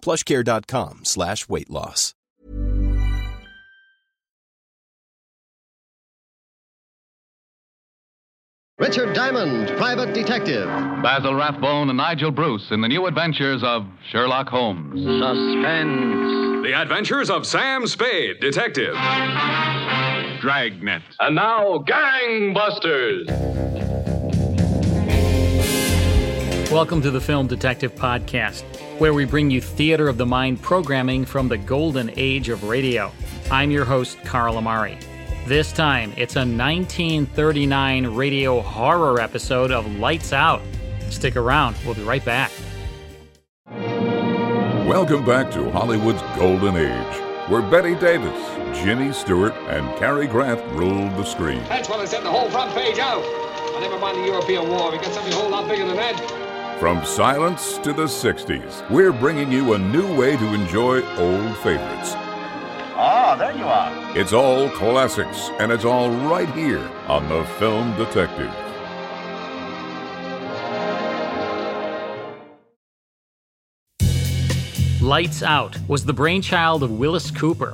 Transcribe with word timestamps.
plushcare.com 0.00 1.04
slash 1.04 1.48
weight 1.48 1.70
loss. 1.70 2.14
Richard 8.78 9.12
Diamond, 9.12 9.76
Private 9.76 10.14
Detective. 10.14 10.66
Basil 11.02 11.34
Rathbone 11.34 11.88
and 11.90 11.96
Nigel 11.96 12.30
Bruce 12.30 12.70
in 12.70 12.80
the 12.80 12.86
new 12.86 13.06
adventures 13.06 13.60
of 13.64 13.84
Sherlock 14.10 14.48
Holmes. 14.48 15.00
Suspense. 15.02 16.62
The 16.64 16.74
Adventures 16.80 17.28
of 17.28 17.44
Sam 17.44 17.88
Spade, 17.88 18.38
Detective. 18.40 18.94
Dragnet. 20.40 21.02
And 21.18 21.34
now, 21.34 21.78
Gangbusters. 21.78 23.26
Welcome 26.70 27.02
to 27.02 27.10
the 27.10 27.20
Film 27.20 27.48
Detective 27.48 27.96
Podcast, 27.96 28.62
where 28.98 29.14
we 29.14 29.24
bring 29.24 29.48
you 29.48 29.60
theater 29.60 30.08
of 30.08 30.18
the 30.18 30.26
mind 30.26 30.60
programming 30.60 31.24
from 31.24 31.48
the 31.48 31.56
golden 31.56 32.10
age 32.16 32.48
of 32.48 32.64
radio. 32.64 33.12
I'm 33.48 33.70
your 33.70 33.84
host, 33.84 34.18
Carl 34.24 34.56
Amari. 34.56 34.98
This 35.46 35.72
time, 35.72 36.12
it's 36.16 36.34
a 36.34 36.40
1939 36.40 38.06
radio 38.08 38.60
horror 38.60 39.20
episode 39.20 39.70
of 39.70 39.86
Lights 39.98 40.32
Out. 40.32 40.60
Stick 41.10 41.36
around, 41.36 41.76
we'll 41.84 41.94
be 41.94 42.02
right 42.02 42.24
back. 42.24 42.50
Welcome 43.70 45.24
back 45.24 45.52
to 45.52 45.70
Hollywood's 45.70 46.22
Golden 46.36 46.76
Age, 46.76 47.48
where 47.48 47.62
Bette 47.62 47.94
Davis, 47.94 48.44
Jimmy 48.76 49.12
Stewart, 49.12 49.54
and 49.68 49.96
Cary 49.98 50.26
Grant 50.26 50.60
ruled 50.72 51.12
the 51.12 51.24
screen. 51.24 51.62
That's 51.68 51.88
what 51.88 52.00
I 52.00 52.04
said 52.04 52.24
the 52.24 52.30
whole 52.30 52.50
front 52.50 52.74
page 52.74 52.98
out. 52.98 53.22
I 53.22 53.80
never 53.80 53.98
mind 53.98 54.18
the 54.18 54.26
European 54.26 54.68
War. 54.68 54.90
We 54.90 54.98
got 54.98 55.12
something 55.12 55.32
a 55.32 55.36
whole 55.36 55.50
lot 55.50 55.68
bigger 55.68 55.86
than 55.86 55.96
that. 55.96 56.37
From 56.78 57.04
silence 57.04 57.76
to 57.78 57.92
the 57.92 58.04
60s, 58.04 58.88
we're 58.88 59.10
bringing 59.10 59.50
you 59.50 59.72
a 59.72 59.78
new 59.78 60.16
way 60.16 60.36
to 60.36 60.54
enjoy 60.54 61.02
old 61.16 61.56
favorites. 61.56 62.12
Ah, 62.94 63.34
there 63.36 63.50
you 63.56 63.64
are. 63.64 64.16
It's 64.16 64.32
all 64.32 64.68
classics, 64.70 65.50
and 65.58 65.72
it's 65.72 65.84
all 65.84 66.08
right 66.08 66.48
here 66.54 66.88
on 67.08 67.28
The 67.28 67.44
Film 67.58 67.96
Detective. 67.96 68.54
Lights 75.02 75.42
Out 75.42 75.76
was 75.88 76.04
the 76.04 76.12
brainchild 76.12 76.84
of 76.84 76.92
Wyllis 76.92 77.32
Cooper. 77.32 77.72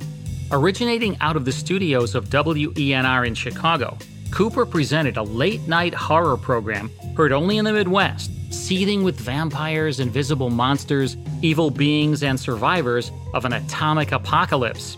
Originating 0.50 1.18
out 1.20 1.36
of 1.36 1.44
the 1.44 1.52
studios 1.52 2.14
of 2.14 2.30
WENR 2.30 3.26
in 3.26 3.34
Chicago, 3.34 3.98
Cooper 4.30 4.64
presented 4.64 5.18
a 5.18 5.22
late 5.22 5.68
night 5.68 5.92
horror 5.92 6.38
program 6.38 6.90
heard 7.14 7.32
only 7.32 7.58
in 7.58 7.66
the 7.66 7.72
Midwest, 7.72 8.30
seething 8.54 9.02
with 9.02 9.18
vampires, 9.18 10.00
invisible 10.00 10.50
monsters, 10.50 11.16
evil 11.42 11.70
beings, 11.70 12.22
and 12.22 12.38
survivors 12.38 13.10
of 13.32 13.44
an 13.44 13.52
atomic 13.52 14.12
apocalypse. 14.12 14.96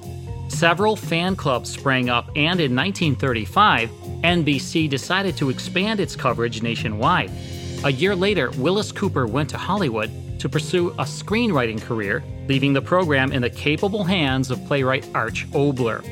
Several 0.49 0.97
fan 0.97 1.37
clubs 1.37 1.71
sprang 1.71 2.09
up, 2.09 2.29
and 2.37 2.61
in 2.61 2.75
1935, 2.75 3.91
NBC 4.23 4.89
decided 4.89 5.37
to 5.37 5.51
expand 5.51 6.01
its 6.01 6.15
coverage 6.15 6.63
nationwide. 6.63 7.31
A 7.85 7.91
year 7.91 8.15
later, 8.15 8.51
Wyllis 8.53 8.93
Cooper 8.93 9.27
went 9.27 9.51
to 9.51 9.59
Hollywood 9.59 10.11
to 10.39 10.49
pursue 10.49 10.91
a 10.91 11.05
screenwriting 11.05 11.81
career, 11.81 12.23
leaving 12.49 12.73
the 12.73 12.83
program 12.83 13.33
in 13.33 13.43
the 13.43 13.51
capable 13.51 14.05
hands 14.05 14.51
of 14.51 14.65
playwright 14.67 15.09
Arch 15.15 15.51
Oboler. 15.51 16.03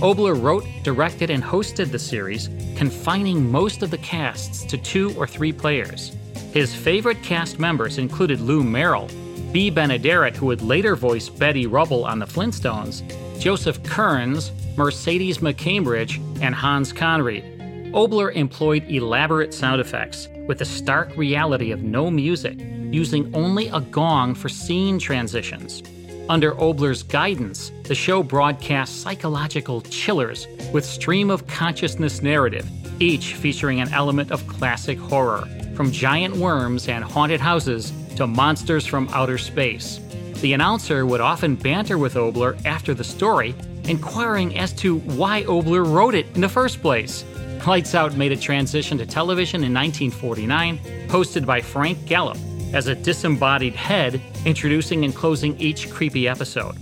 Oboler 0.00 0.40
wrote, 0.40 0.64
directed, 0.82 1.30
and 1.30 1.42
hosted 1.42 1.90
the 1.90 1.98
series, 1.98 2.48
confining 2.76 3.50
most 3.50 3.82
of 3.82 3.90
the 3.90 3.98
casts 3.98 4.64
to 4.64 4.78
two 4.78 5.12
or 5.16 5.26
three 5.26 5.52
players. 5.52 6.16
His 6.58 6.74
favorite 6.74 7.22
cast 7.22 7.60
members 7.60 7.98
included 7.98 8.40
Lou 8.40 8.64
Merrill, 8.64 9.06
Bea 9.52 9.70
Benaderet, 9.70 10.34
who 10.34 10.46
would 10.46 10.60
later 10.60 10.96
voice 10.96 11.28
Betty 11.28 11.68
Rubble 11.68 12.04
on 12.04 12.18
The 12.18 12.26
Flintstones, 12.26 13.04
Joseph 13.38 13.80
Kearns, 13.84 14.50
Mercedes 14.76 15.38
McCambridge, 15.38 16.18
and 16.42 16.52
Hans 16.52 16.92
Conried. 16.92 17.44
Oboler 17.92 18.34
employed 18.34 18.90
elaborate 18.90 19.54
sound 19.54 19.80
effects 19.80 20.26
with 20.48 20.58
the 20.58 20.64
stark 20.64 21.16
reality 21.16 21.70
of 21.70 21.84
no 21.84 22.10
music, 22.10 22.58
using 22.58 23.32
only 23.36 23.68
a 23.68 23.80
gong 23.80 24.34
for 24.34 24.48
scene 24.48 24.98
transitions. 24.98 25.84
Under 26.28 26.54
Oboler's 26.54 27.04
guidance, 27.04 27.70
the 27.84 27.94
show 27.94 28.20
broadcast 28.20 29.00
psychological 29.00 29.80
chillers 29.82 30.48
with 30.72 30.84
stream 30.84 31.30
of 31.30 31.46
consciousness 31.46 32.20
narrative, 32.20 32.68
each 33.00 33.34
featuring 33.34 33.80
an 33.80 33.92
element 33.92 34.32
of 34.32 34.44
classic 34.48 34.98
horror, 34.98 35.46
from 35.78 35.92
giant 35.92 36.34
worms 36.34 36.88
and 36.88 37.04
haunted 37.04 37.38
houses 37.38 37.92
to 38.16 38.26
monsters 38.26 38.84
from 38.84 39.08
outer 39.12 39.38
space. 39.38 40.00
The 40.40 40.52
announcer 40.52 41.06
would 41.06 41.20
often 41.20 41.54
banter 41.54 41.98
with 41.98 42.14
Oboler 42.14 42.60
after 42.66 42.94
the 42.94 43.04
story, 43.04 43.54
inquiring 43.84 44.58
as 44.58 44.72
to 44.72 44.98
why 44.98 45.44
Oboler 45.44 45.86
wrote 45.88 46.16
it 46.16 46.26
in 46.34 46.40
the 46.40 46.48
first 46.48 46.82
place. 46.82 47.24
Lights 47.64 47.94
Out 47.94 48.16
made 48.16 48.32
a 48.32 48.36
transition 48.36 48.98
to 48.98 49.06
television 49.06 49.62
in 49.62 49.72
1949, 49.72 50.78
hosted 51.06 51.46
by 51.46 51.60
Frank 51.60 52.06
Gallup 52.06 52.38
as 52.72 52.88
a 52.88 52.96
disembodied 52.96 53.76
head, 53.76 54.20
introducing 54.44 55.04
and 55.04 55.14
closing 55.14 55.56
each 55.60 55.90
creepy 55.90 56.26
episode. 56.26 56.74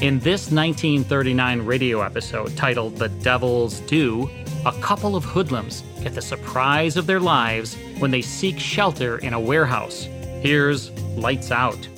In 0.00 0.18
this 0.20 0.50
1939 0.50 1.60
radio 1.66 2.00
episode 2.00 2.56
titled 2.56 2.96
The 2.96 3.10
Devil's 3.10 3.80
Due, 3.80 4.30
a 4.66 4.72
couple 4.80 5.16
of 5.16 5.24
hoodlums 5.24 5.82
get 6.02 6.14
the 6.14 6.22
surprise 6.22 6.96
of 6.96 7.06
their 7.06 7.20
lives 7.20 7.76
when 7.98 8.10
they 8.10 8.20
seek 8.20 8.58
shelter 8.58 9.18
in 9.18 9.32
a 9.32 9.40
warehouse. 9.40 10.04
Here's 10.42 10.90
Lights 11.16 11.50
Out. 11.50 11.88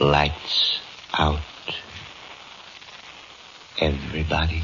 Lights 0.00 0.78
out. 1.18 1.40
Everybody. 3.80 4.62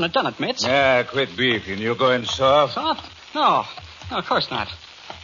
You 0.00 0.04
shouldn't 0.06 0.16
have 0.16 0.36
done 0.38 0.48
it, 0.48 0.54
Mitz. 0.54 0.66
Yeah, 0.66 1.02
quit 1.02 1.36
beefing. 1.36 1.78
You're 1.78 1.94
going 1.94 2.24
soft? 2.24 2.72
Soft? 2.72 3.04
No. 3.34 3.66
no, 4.10 4.18
of 4.18 4.26
course 4.26 4.50
not. 4.50 4.66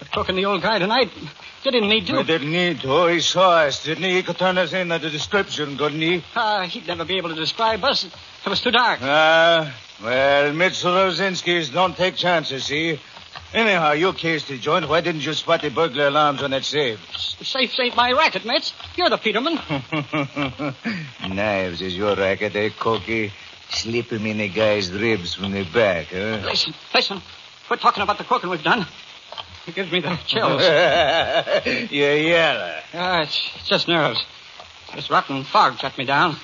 The 0.00 0.04
cook 0.04 0.28
and 0.28 0.36
the 0.36 0.44
old 0.44 0.60
guy 0.60 0.78
tonight, 0.78 1.10
You 1.64 1.70
didn't 1.70 1.88
need 1.88 2.06
to. 2.08 2.16
We 2.18 2.24
didn't 2.24 2.50
need 2.52 2.80
to. 2.80 3.06
He 3.06 3.20
saw 3.20 3.60
us, 3.60 3.82
didn't 3.84 4.04
he? 4.04 4.16
He 4.16 4.22
could 4.22 4.36
turn 4.36 4.58
us 4.58 4.74
in 4.74 4.92
at 4.92 5.00
the 5.00 5.08
description, 5.08 5.78
couldn't 5.78 6.02
he? 6.02 6.22
Ah, 6.34 6.58
uh, 6.58 6.66
he'd 6.66 6.86
never 6.86 7.06
be 7.06 7.16
able 7.16 7.30
to 7.30 7.34
describe 7.34 7.82
us. 7.84 8.04
It 8.04 8.50
was 8.50 8.60
too 8.60 8.70
dark. 8.70 8.98
Ah, 9.02 9.06
uh, 9.08 9.70
well, 10.04 10.52
Mitchell 10.52 10.92
Rosinski's 10.92 11.70
don't 11.70 11.96
take 11.96 12.16
chances, 12.16 12.64
see? 12.66 13.00
Anyhow, 13.54 13.92
you 13.92 14.12
cased 14.12 14.48
the 14.48 14.58
joint. 14.58 14.86
Why 14.86 15.00
didn't 15.00 15.24
you 15.24 15.32
spot 15.32 15.62
the 15.62 15.70
burglar 15.70 16.08
alarms 16.08 16.42
on 16.42 16.50
that 16.50 16.64
safe? 16.64 17.00
The 17.38 17.44
safe 17.46 17.80
ain't 17.80 17.96
my 17.96 18.12
racket, 18.12 18.44
Mitch. 18.44 18.74
You're 18.96 19.08
the 19.08 19.16
Peterman. 19.16 19.58
Knives 21.34 21.80
is 21.80 21.96
your 21.96 22.14
racket, 22.16 22.54
eh, 22.54 22.68
Corky? 22.78 23.32
Slip 23.68 24.10
him 24.12 24.26
in 24.26 24.40
a 24.40 24.48
guy's 24.48 24.92
ribs 24.92 25.34
from 25.34 25.52
the 25.52 25.64
back, 25.64 26.08
huh? 26.08 26.40
Listen, 26.44 26.74
listen. 26.94 27.22
We're 27.70 27.76
talking 27.76 28.02
about 28.02 28.18
the 28.18 28.24
cooking 28.24 28.48
we've 28.50 28.62
done. 28.62 28.86
It 29.66 29.74
gives 29.74 29.90
me 29.90 30.00
the 30.00 30.16
chills. 30.26 30.62
You're 31.90 32.16
yellow. 32.16 32.78
Uh, 32.94 33.22
it's 33.24 33.66
just 33.66 33.88
nerves. 33.88 34.24
This 34.94 35.10
rotten 35.10 35.42
fog 35.44 35.78
shut 35.78 35.98
me 35.98 36.04
down. 36.04 36.36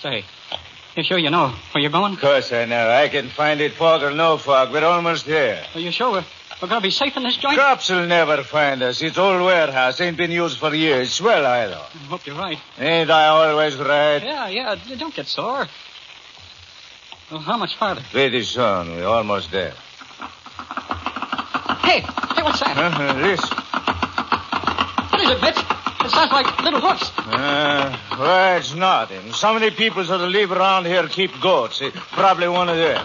Say, 0.00 0.24
you 0.96 1.02
sure 1.02 1.18
you 1.18 1.30
know 1.30 1.54
where 1.72 1.82
you're 1.82 1.90
going? 1.90 2.14
Of 2.14 2.20
course 2.20 2.52
I 2.52 2.64
know. 2.66 2.88
I 2.90 3.08
can 3.08 3.28
find 3.28 3.60
it, 3.60 3.72
fog 3.72 4.02
or 4.02 4.12
no 4.12 4.38
fog. 4.38 4.72
We're 4.72 4.84
almost 4.84 5.26
there. 5.26 5.64
Are 5.74 5.80
you 5.80 5.90
sure 5.90 6.12
we're, 6.12 6.24
we're 6.62 6.68
going 6.68 6.80
to 6.80 6.86
be 6.86 6.92
safe 6.92 7.16
in 7.16 7.24
this 7.24 7.36
joint? 7.36 7.58
Cops 7.58 7.90
will 7.90 8.06
never 8.06 8.44
find 8.44 8.82
us. 8.82 9.02
It's 9.02 9.18
old 9.18 9.42
warehouse. 9.42 10.00
Ain't 10.00 10.16
been 10.16 10.30
used 10.30 10.58
for 10.58 10.72
years. 10.72 11.12
Swell 11.12 11.44
either. 11.44 11.74
I 11.74 11.98
hope 12.06 12.24
you're 12.24 12.36
right. 12.36 12.58
Ain't 12.78 13.10
I 13.10 13.26
always 13.26 13.76
right? 13.76 14.22
Yeah, 14.22 14.48
yeah. 14.48 14.76
Don't 14.96 15.12
get 15.12 15.26
sore. 15.26 15.66
Well, 17.32 17.40
how 17.40 17.56
much 17.56 17.74
farther? 17.76 18.02
Pretty 18.12 18.44
soon. 18.44 18.94
We're 18.94 19.06
almost 19.06 19.50
there. 19.50 19.74
Hey, 21.80 22.00
hey, 22.00 22.42
what's 22.42 22.60
that? 22.60 22.76
Uh, 22.78 23.18
listen. 23.20 23.56
What 25.10 25.20
is 25.20 25.30
it, 25.30 25.40
Mitch? 25.40 25.58
It 26.04 26.10
sounds 26.10 26.30
like 26.30 26.62
little 26.62 26.80
hoofs. 26.80 27.10
Uh, 27.18 27.98
well, 28.18 28.56
it's 28.56 28.74
nothing. 28.74 29.32
So 29.32 29.52
many 29.54 29.70
people 29.70 30.04
that 30.04 30.18
live 30.18 30.52
around 30.52 30.86
here 30.86 31.08
keep 31.08 31.40
goats. 31.40 31.82
Probably 32.12 32.48
one 32.48 32.68
of 32.68 32.76
them. 32.76 33.04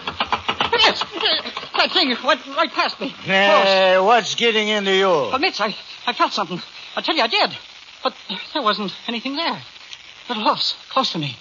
That 1.78 1.92
thing 1.92 2.16
went 2.26 2.46
right 2.48 2.72
past 2.72 3.00
me. 3.00 3.10
Hey, 3.10 4.00
what's 4.00 4.36
getting 4.36 4.68
into 4.68 4.94
you? 4.94 5.08
Well, 5.08 5.40
Mitch, 5.40 5.62
I, 5.62 5.76
I 6.06 6.14
felt 6.14 6.34
something. 6.34 6.62
I 6.96 7.02
tell 7.02 7.16
you, 7.16 7.22
I 7.24 7.28
did. 7.28 7.56
But 8.04 8.16
there 8.54 8.62
wasn't 8.62 8.94
anything 9.08 9.36
there. 9.36 9.62
Little 10.30 10.44
hoofs, 10.44 10.76
close 10.90 11.12
to 11.14 11.20
me. 11.20 11.38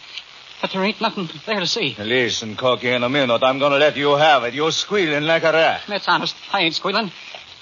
But 0.61 0.71
there 0.73 0.83
ain't 0.85 1.01
nothing 1.01 1.29
there 1.47 1.61
to 1.61 1.67
see. 1.67 1.97
Listen, 1.99 2.57
Corky, 2.57 2.91
in 2.91 3.03
a 3.03 3.09
minute, 3.09 3.43
I'm 3.43 3.59
going 3.59 3.73
to 3.73 3.79
let 3.79 3.97
you 3.97 4.17
have 4.17 4.45
it. 4.45 4.55
You're 4.55 4.73
squealing 4.73 5.25
like 5.25 5.43
a 5.43 5.53
rat. 5.53 5.83
That's 5.89 6.09
honest. 6.09 6.35
I 6.53 6.61
ain't 6.63 6.75
squealing. 6.75 7.11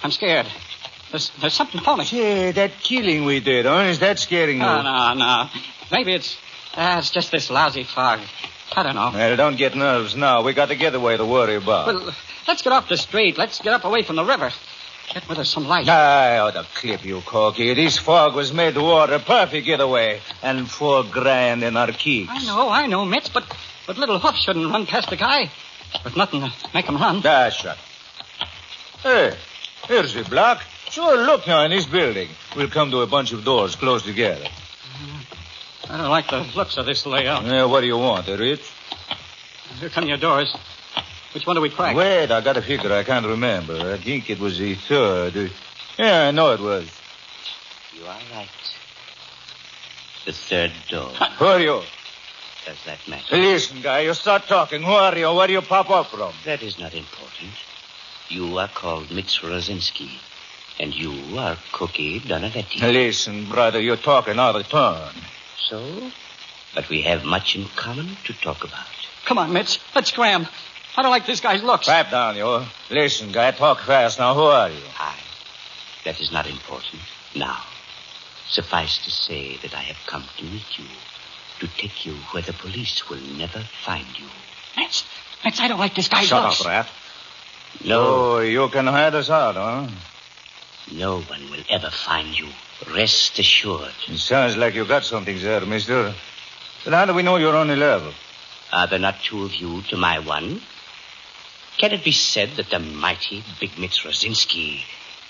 I'm 0.03 0.11
scared. 0.11 0.47
There's, 1.11 1.31
there's 1.41 1.55
something 1.55 1.81
phony. 1.81 2.05
Yeah, 2.11 2.53
that 2.53 2.73
killing 2.81 3.25
we 3.25 3.41
did, 3.41 3.67
huh? 3.67 3.79
Is 3.89 4.01
that 4.01 4.19
scaring 4.19 4.57
you? 4.57 4.63
No, 4.63 4.83
no, 4.83 5.15
no. 5.15 5.49
Maybe 5.93 6.15
it's, 6.15 6.37
uh, 6.75 6.97
it's 6.99 7.11
just 7.11 7.31
this 7.31 7.51
lousy 7.51 7.85
fog. 7.85 8.21
I 8.77 8.83
don't 8.83 8.95
know. 8.95 9.11
Well, 9.15 9.37
don't 9.37 9.57
get 9.57 9.75
nerves 9.77 10.17
now. 10.17 10.43
We 10.43 10.53
got 10.53 10.69
the 10.69 10.75
getaway 10.75 11.17
to 11.17 11.25
worry 11.25 11.57
about. 11.57 11.87
Well, 11.87 12.15
let's 12.49 12.63
get 12.63 12.73
off 12.73 12.89
the 12.89 12.97
street. 12.97 13.39
Let's 13.39 13.61
get 13.61 13.73
up 13.73 13.85
away 13.85 14.03
from 14.03 14.17
the 14.17 14.25
river. 14.25 14.51
Get 15.13 15.29
with 15.29 15.39
us 15.39 15.51
some 15.51 15.69
light. 15.69 15.89
I 15.89 16.39
ought 16.39 16.55
to 16.55 16.67
clip 16.75 17.05
you, 17.05 17.21
Corky. 17.21 17.75
This 17.75 17.99
fog 17.99 18.35
was 18.35 18.53
made 18.53 18.75
to 18.75 18.83
water. 18.83 19.19
Perfect 19.19 19.67
getaway. 19.67 20.21
And 20.43 20.69
four 20.69 21.05
grand 21.05 21.63
in 21.63 21.77
our 21.77 21.93
keys. 21.93 22.29
I 22.31 22.45
know, 22.45 22.69
I 22.69 22.87
know, 22.87 23.05
Mitch, 23.05 23.33
but, 23.33 23.45
but 23.87 23.99
little 23.99 24.19
hoof 24.19 24.35
shouldn't 24.37 24.71
run 24.71 24.87
past 24.87 25.11
the 25.11 25.17
guy. 25.17 25.51
With 26.03 26.17
nothing 26.17 26.41
to 26.41 26.53
make 26.73 26.87
him 26.87 26.97
run. 26.97 27.23
Ah, 27.25 27.51
shut. 27.51 27.79
Hey, 29.03 29.37
here's 29.87 30.15
the 30.15 30.25
block. 30.25 30.63
Sure, 30.91 31.17
look 31.27 31.47
now 31.47 31.63
in 31.65 31.71
this 31.71 31.87
building. 31.87 32.29
We'll 32.57 32.69
come 32.69 32.91
to 32.91 33.03
a 33.03 33.07
bunch 33.07 33.33
of 33.33 33.45
doors 33.45 33.77
close 33.77 34.03
together. 34.03 34.47
I 35.89 35.97
don't 35.99 36.11
like 36.11 36.29
the 36.29 36.41
looks 36.57 36.77
of 36.77 36.87
this 36.87 37.05
layout. 37.07 37.45
Yeah, 37.45 37.65
what 37.67 37.81
do 37.81 37.87
you 37.87 37.99
want, 37.99 38.29
a 38.29 38.37
Rich? 38.37 38.63
Here 39.81 39.89
come 39.91 40.07
your 40.07 40.17
doors. 40.17 40.55
Which 41.33 41.47
one 41.47 41.57
do 41.57 41.63
we 41.63 41.71
crack? 41.71 41.97
Wait, 41.97 42.31
I 42.31 42.41
got 42.41 42.57
a 42.57 42.63
figure. 42.63 42.93
I 42.93 43.03
can't 43.03 43.27
remember. 43.27 43.75
I 43.93 43.99
think 43.99 44.31
it 44.31 44.39
was 44.39 44.59
the 44.59 44.77
third. 44.77 45.51
Yeah, 45.99 46.29
I 46.29 46.31
know 46.31 46.53
it 46.53 46.61
was. 46.61 46.89
You 47.97 48.07
are 48.07 48.19
right. 48.33 48.49
The 50.25 50.33
third 50.33 50.73
door. 50.89 51.11
Who 51.11 51.45
are 51.45 51.61
you? 51.61 51.83
Does 52.65 52.83
that 52.87 52.99
matter? 53.09 53.37
Listen, 53.37 53.83
guy, 53.83 54.01
you 54.01 54.15
start 54.15 54.45
talking. 54.47 54.81
Who 54.83 54.93
are 54.93 55.17
you? 55.17 55.33
Where 55.35 55.47
do 55.47 55.53
you 55.53 55.61
pop 55.61 55.91
up 55.91 56.07
from? 56.07 56.33
That 56.45 56.63
is 56.63 56.79
not 56.79 56.95
important. 56.95 57.51
You 58.29 58.57
are 58.59 58.69
called 58.69 59.09
Mitz 59.09 59.41
Rosinski, 59.41 60.09
and 60.81 60.95
you 60.95 61.37
are 61.39 61.59
Cookie 61.73 62.21
Donavetti. 62.21 62.81
Listen, 62.81 63.45
brother, 63.51 63.81
you're 63.81 63.97
talking 63.99 64.39
out 64.39 64.57
of 64.57 64.67
turn. 64.69 65.13
So? 65.69 66.11
But 66.75 66.89
we 66.89 67.03
have 67.03 67.25
much 67.25 67.57
in 67.57 67.67
common 67.77 68.17
to 68.25 68.33
talk 68.33 68.65
about. 68.65 68.87
Come 69.25 69.39
on, 69.39 69.53
Mitch. 69.53 69.81
Let's 69.95 70.11
scram. 70.11 70.47
I 70.97 71.03
don't 71.03 71.11
like 71.11 71.27
this 71.27 71.41
guy's 71.41 71.63
looks. 71.63 71.87
Pipe 71.87 72.11
down, 72.11 72.37
you. 72.37 72.63
Listen, 72.91 73.33
guy, 73.33 73.51
talk 73.53 73.81
fast. 73.81 74.19
Now, 74.19 74.35
who 74.35 74.43
are 74.43 74.69
you? 74.71 74.83
I. 74.99 75.15
That 76.05 76.21
is 76.21 76.31
not 76.31 76.47
important. 76.49 77.03
Now, 77.35 77.59
suffice 78.49 78.99
to 79.05 79.11
say 79.11 79.57
that 79.63 79.75
I 79.75 79.81
have 79.81 79.97
come 80.07 80.25
to 80.37 80.45
meet 80.45 80.79
you, 80.79 80.85
to 81.61 81.67
take 81.79 82.05
you 82.05 82.15
where 82.33 82.43
the 82.43 82.53
police 82.53 83.09
will 83.09 83.23
never 83.39 83.61
find 83.85 84.07
you. 84.19 84.27
Mitch, 84.77 85.05
Mitch, 85.45 85.61
I 85.61 85.69
don't 85.69 85.79
like 85.81 85.95
this 85.95 86.09
guy's 86.09 86.27
Shut 86.27 86.43
looks. 86.43 86.61
up, 86.61 86.67
rat. 86.67 86.89
No. 87.85 88.01
Oh, 88.01 88.39
you 88.41 88.69
can 88.69 88.87
hide 88.87 89.15
us 89.15 89.31
out, 89.31 89.55
huh? 89.57 89.89
No 90.93 91.21
one 91.23 91.51
will 91.51 91.65
ever 91.71 91.91
find 91.91 92.39
you. 92.39 92.49
Rest 92.93 93.39
assured. 93.39 93.93
It 94.09 94.19
sounds 94.19 94.57
like 94.57 94.75
you 94.75 94.85
got 94.85 95.05
something 95.05 95.39
there, 95.41 95.65
mister. 95.65 96.15
But 96.85 96.93
how 96.93 97.07
do 97.07 97.15
we 97.15 97.23
know 97.23 97.37
you're 97.37 97.57
on 97.57 97.69
the 97.69 97.77
level? 97.77 98.13
Are 98.73 98.87
there 98.87 98.99
not 98.99 99.21
two 99.23 99.45
of 99.45 99.55
you 99.55 99.83
to 99.83 99.97
my 99.97 100.19
one? 100.19 100.61
Can 101.79 101.93
it 101.93 102.05
be 102.05 102.13
said 102.13 102.51
that 102.57 102.71
the 102.71 102.79
mighty 102.79 103.43
Big 103.59 103.71
Mitz 103.73 104.05
Rosinski 104.05 104.81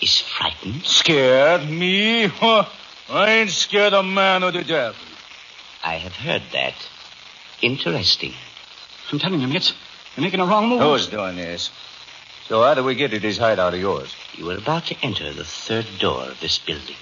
is 0.00 0.20
frightened? 0.20 0.84
Scared? 0.84 1.68
Me? 1.68 2.24
I 2.24 3.30
ain't 3.30 3.50
scared 3.50 3.92
of 3.94 4.04
man 4.04 4.42
or 4.42 4.50
the 4.50 4.64
devil. 4.64 4.96
I 5.82 5.94
have 5.94 6.16
heard 6.16 6.42
that. 6.52 6.74
Interesting. 7.62 8.34
I'm 9.12 9.18
telling 9.18 9.40
you, 9.40 9.48
Mitch, 9.48 9.72
you're 10.16 10.24
making 10.24 10.40
a 10.40 10.46
wrong 10.46 10.68
move. 10.68 10.80
Who's 10.80 11.06
doing 11.06 11.36
this? 11.36 11.70
So 12.48 12.62
how 12.62 12.74
do 12.74 12.84
we 12.84 12.94
get 12.94 13.10
to 13.12 13.20
this 13.20 13.38
hideout 13.38 13.74
of 13.74 13.80
yours? 13.80 14.14
You 14.34 14.50
are 14.50 14.58
about 14.58 14.86
to 14.86 14.96
enter 15.02 15.32
the 15.32 15.44
third 15.44 15.86
door 15.98 16.24
of 16.24 16.40
this 16.40 16.58
building. 16.58 16.96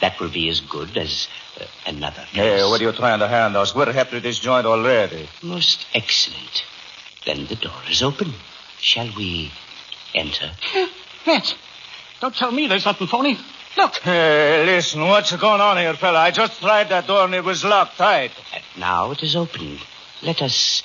That 0.00 0.20
will 0.20 0.28
be 0.28 0.48
as 0.48 0.60
good 0.60 0.96
as 0.96 1.28
uh, 1.60 1.64
another. 1.86 2.20
Hey, 2.30 2.62
what 2.62 2.80
are 2.80 2.84
you 2.84 2.92
trying 2.92 3.20
to 3.20 3.28
hand 3.28 3.56
us? 3.56 3.74
We're 3.74 3.92
half 3.92 4.10
to 4.10 4.20
this 4.20 4.38
joint 4.38 4.66
already. 4.66 5.28
Most 5.42 5.86
excellent. 5.94 6.64
Then 7.24 7.46
the 7.46 7.56
door 7.56 7.82
is 7.90 8.02
open. 8.02 8.32
Shall 8.78 9.10
we 9.16 9.50
enter? 10.14 10.50
Mitch, 11.26 11.56
don't 12.20 12.34
tell 12.34 12.52
me 12.52 12.66
there's 12.66 12.84
nothing 12.84 13.06
phony. 13.06 13.38
Look. 13.76 13.96
Hey, 13.96 14.64
listen, 14.64 15.02
what's 15.02 15.34
going 15.36 15.60
on 15.60 15.76
here, 15.76 15.94
fella? 15.94 16.20
I 16.20 16.30
just 16.30 16.60
tried 16.60 16.88
that 16.90 17.06
door 17.06 17.24
and 17.24 17.34
it 17.34 17.44
was 17.44 17.64
locked 17.64 17.98
tight. 17.98 18.30
And 18.54 18.62
now 18.78 19.10
it 19.10 19.22
is 19.22 19.36
open. 19.36 19.78
Let 20.22 20.40
us 20.40 20.82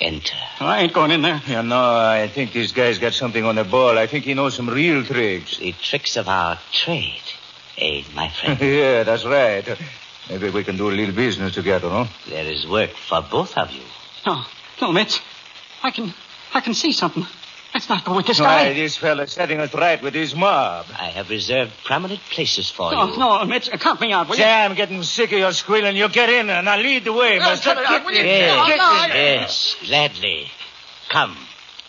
enter. 0.00 0.36
I 0.58 0.82
ain't 0.82 0.92
going 0.92 1.12
in 1.12 1.22
there. 1.22 1.40
You 1.46 1.62
know, 1.62 1.96
I 1.96 2.28
think 2.28 2.52
this 2.52 2.72
guy's 2.72 2.98
got 2.98 3.12
something 3.12 3.44
on 3.44 3.54
the 3.54 3.64
ball. 3.64 3.96
I 3.98 4.06
think 4.06 4.24
he 4.24 4.34
knows 4.34 4.54
some 4.54 4.68
real 4.68 5.04
tricks. 5.04 5.58
The 5.58 5.72
tricks 5.72 6.16
of 6.16 6.28
our 6.28 6.58
trade. 6.72 7.22
Eh, 7.78 8.02
my 8.14 8.28
friend? 8.28 8.60
yeah, 8.60 9.02
that's 9.02 9.24
right. 9.24 9.66
Maybe 10.30 10.50
we 10.50 10.64
can 10.64 10.76
do 10.76 10.88
a 10.88 10.92
little 10.92 11.14
business 11.14 11.54
together, 11.54 11.88
huh? 11.90 12.06
There 12.28 12.44
is 12.46 12.66
work 12.66 12.90
for 12.90 13.20
both 13.22 13.56
of 13.58 13.70
you. 13.72 13.82
No, 14.26 14.42
no, 14.80 14.92
Mitch. 14.92 15.20
I 15.82 15.90
can, 15.90 16.14
I 16.54 16.60
can 16.60 16.72
see 16.74 16.92
something. 16.92 17.26
Let's 17.74 17.88
not 17.88 18.04
go 18.04 18.14
with 18.14 18.26
this 18.26 18.38
Why, 18.40 18.66
guy. 18.68 18.72
this 18.74 18.96
fella's 18.96 19.32
setting 19.32 19.58
us 19.58 19.74
right 19.74 20.00
with 20.00 20.14
his 20.14 20.34
mob. 20.34 20.86
I 20.96 21.06
have 21.06 21.28
reserved 21.28 21.72
prominent 21.84 22.20
places 22.20 22.70
for 22.70 22.92
No, 22.92 23.06
you. 23.08 23.18
no, 23.18 23.38
no, 23.38 23.44
Mitch, 23.46 23.68
count 23.72 24.00
me 24.00 24.12
out, 24.12 24.28
will 24.28 24.36
you? 24.36 24.42
Say, 24.44 24.50
I'm 24.64 24.74
getting 24.76 25.02
sick 25.02 25.32
of 25.32 25.38
your 25.40 25.52
squealing. 25.52 25.96
You 25.96 26.08
get 26.08 26.30
in 26.30 26.46
there. 26.46 26.62
Now 26.62 26.76
lead 26.78 27.02
the 27.02 27.12
way, 27.12 27.38
Uh, 27.40 27.50
mister. 27.50 27.70
cut 27.74 27.78
it 27.78 27.86
out, 27.86 28.04
will 28.06 28.12
you? 28.14 28.22
Yes, 28.22 28.68
No, 28.68 28.76
no, 28.76 29.14
yes, 29.14 29.76
gladly. 29.84 30.50
Come 31.08 31.36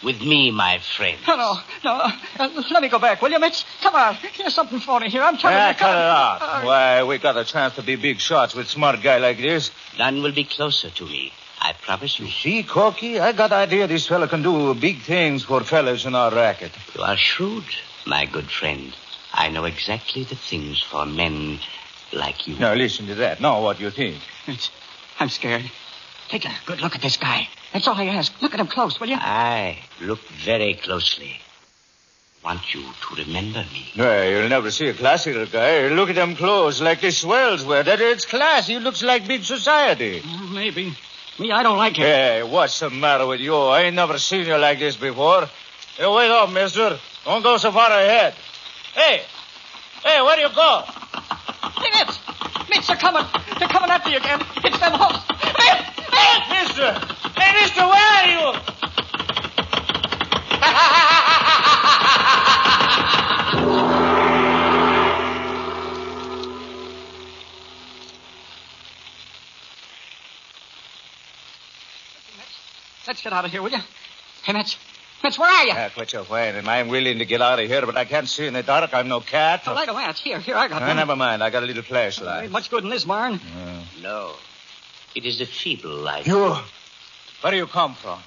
with 0.04 0.22
me, 0.22 0.52
my 0.52 0.80
friend. 0.80 1.18
No, 1.28 1.36
no, 1.36 1.54
no. 1.84 1.92
Uh, 2.40 2.64
let 2.72 2.82
me 2.82 2.90
go 2.90 3.00
back, 3.00 3.22
will 3.22 3.32
you, 3.32 3.40
Mitch? 3.40 3.64
Come 3.82 3.96
on. 3.96 4.16
Here's 4.16 4.54
something 4.54 4.80
phony 4.80 5.10
here. 5.10 5.22
I'm 5.24 5.38
telling 5.38 5.58
Ah, 5.58 5.70
you. 5.70 5.75
cut 5.75 5.90
it 5.90 5.96
out. 5.96 6.38
Uh, 6.42 6.62
Why, 6.66 7.04
we 7.04 7.18
got 7.18 7.38
a 7.38 7.46
chance 7.46 7.75
to 7.75 7.84
be 7.84 7.96
big 7.96 8.20
shots 8.20 8.54
with 8.56 8.68
smart 8.68 9.02
guy 9.02 9.18
like 9.18 9.38
this. 9.38 9.72
None 9.98 10.22
will 10.22 10.32
be 10.34 10.44
closer 10.44 10.90
to 10.90 11.06
me. 11.06 11.32
I 11.60 11.74
promise 11.74 12.20
you. 12.20 12.28
See, 12.28 12.64
Corky, 12.64 13.20
I 13.20 13.32
got 13.32 13.52
idea 13.52 13.88
this 13.88 14.08
fella 14.08 14.28
can 14.28 14.44
do 14.44 14.74
big 14.75 15.02
things 15.02 15.44
for 15.44 15.62
fellas 15.64 16.06
in 16.06 16.14
our 16.14 16.32
racket. 16.32 16.72
You 16.96 17.02
are 17.02 17.18
shrewd, 17.18 17.64
my 18.06 18.25
good 18.25 18.52
friend. 18.52 18.94
I 19.34 19.50
know 19.50 19.66
exactly 19.66 20.24
the 20.25 20.36
things 20.36 20.82
for 20.82 21.06
men 21.06 21.60
like 22.14 22.48
you. 22.48 22.56
Now 22.60 22.74
listen 22.74 23.08
to 23.08 23.16
that. 23.16 23.42
Now 23.42 23.62
what 23.64 23.78
do 23.78 23.84
you 23.84 23.90
think? 23.90 24.18
Mitch, 24.48 24.70
I'm 25.20 25.30
scared. 25.30 25.72
Take 26.29 26.46
a 26.46 26.51
good 26.65 26.82
look 26.82 26.96
at 26.96 27.01
this 27.01 27.17
guy. 27.17 27.48
That's 27.74 27.88
all 27.88 27.96
I 27.96 28.05
ask. 28.05 28.41
Look 28.41 28.53
at 28.53 28.60
him 28.60 28.67
close, 28.67 29.00
will 29.00 29.10
you? 29.10 29.17
Aye, 29.20 29.79
look 30.01 30.20
very 30.44 30.74
closely. 30.75 31.39
want 32.44 32.74
you 32.74 32.82
to 32.84 33.15
remember 33.24 33.63
me. 33.74 33.91
No, 33.96 34.24
you'll 34.24 34.50
never 34.50 34.72
see 34.72 34.88
a 34.88 34.94
classical 34.94 35.46
guy. 35.46 35.88
Look 35.89 36.10
at 36.10 36.15
them 36.15 36.36
clothes, 36.36 36.82
like 36.82 37.01
the 37.01 37.12
swells 37.12 37.63
wear. 37.65 37.84
That 37.84 38.00
it's 38.01 38.25
class. 38.25 38.67
He 38.67 38.79
looks 38.79 39.03
like 39.03 39.27
big 39.27 39.44
society. 39.44 40.22
Uh, 40.24 40.53
maybe. 40.53 40.96
Me, 41.39 41.51
I 41.51 41.63
don't 41.63 41.77
like 41.77 42.00
it. 42.00 42.03
Hey, 42.03 42.44
what's 42.44 42.79
the 42.79 42.89
matter 42.89 43.25
with 43.27 43.41
you? 43.41 43.55
I 43.55 43.82
ain't 43.82 43.96
never 43.96 44.17
seen 44.17 44.46
you 44.48 44.58
like 44.58 44.79
this 44.79 44.96
before. 44.96 45.48
Hey, 45.98 46.08
wait 46.08 46.32
up, 46.32 46.50
mister. 46.51 46.98
Don't 47.25 47.44
go 47.44 47.58
so 47.58 47.72
far 47.72 47.89
ahead. 47.91 48.34
Hey! 48.94 49.22
Hey, 50.03 50.22
where 50.22 50.36
do 50.38 50.41
you 50.44 50.50
go? 50.55 50.84
Hey, 51.82 51.89
Mitch! 51.94 52.15
Mitch, 52.70 52.88
they're 52.88 52.96
coming. 52.96 53.25
They're 53.60 53.67
coming 53.67 53.89
after 53.89 54.10
you 54.10 54.17
again. 54.17 54.39
It's 54.63 54.79
them 54.79 54.94
hooks. 54.94 55.20
Mitch! 55.60 55.95
Mitch! 56.17 56.50
Mister! 56.50 56.89
Hey, 57.39 57.51
mister, 57.62 57.81
where 57.81 58.07
are 58.15 58.27
you? 58.53 58.60
Let's 73.07 73.22
get 73.22 73.34
out 73.34 73.45
of 73.45 73.51
here, 73.51 73.62
will 73.62 73.69
you? 73.72 73.77
Hey, 74.43 74.53
Mitch. 74.53 74.77
Mitch, 75.24 75.38
where 75.38 75.50
are 75.50 75.63
you? 75.63 75.74
Yeah, 75.74 75.89
quit 75.89 76.12
your 76.13 76.24
whining. 76.24 76.67
I'm 76.67 76.88
willing 76.88 77.19
to 77.19 77.25
get 77.25 77.41
out 77.41 77.60
of 77.60 77.67
here, 77.67 77.86
but 77.86 77.95
I 77.98 78.05
can't 78.05 78.27
see 78.27 78.48
in 78.48 78.53
the 78.53 78.63
dark. 78.63 78.93
I'm 78.93 79.07
no 79.07 79.19
cat. 79.22 79.63
Oh, 79.67 79.74
light 79.74 79.88
a 79.89 79.93
match. 79.93 80.22
Here, 80.22 80.39
here, 80.39 80.55
I 80.55 80.67
got 80.67 80.81
Uh, 80.81 80.88
one. 80.88 80.95
never 80.95 81.15
mind. 81.15 81.43
I 81.43 81.50
got 81.50 81.63
a 81.63 81.65
little 81.65 81.84
flashlight. 81.84 82.43
Ain't 82.43 82.51
much 82.51 82.69
good 82.69 82.84
in 82.84 82.89
this 82.89 83.05
barn. 83.05 83.39
No. 84.01 84.34
It 85.15 85.25
is 85.25 85.41
a 85.41 85.45
feeble 85.45 85.91
light. 85.95 86.27
You? 86.27 86.57
Where 87.41 87.51
do 87.51 87.57
you 87.57 87.67
come 87.67 87.95
from? 87.95 88.19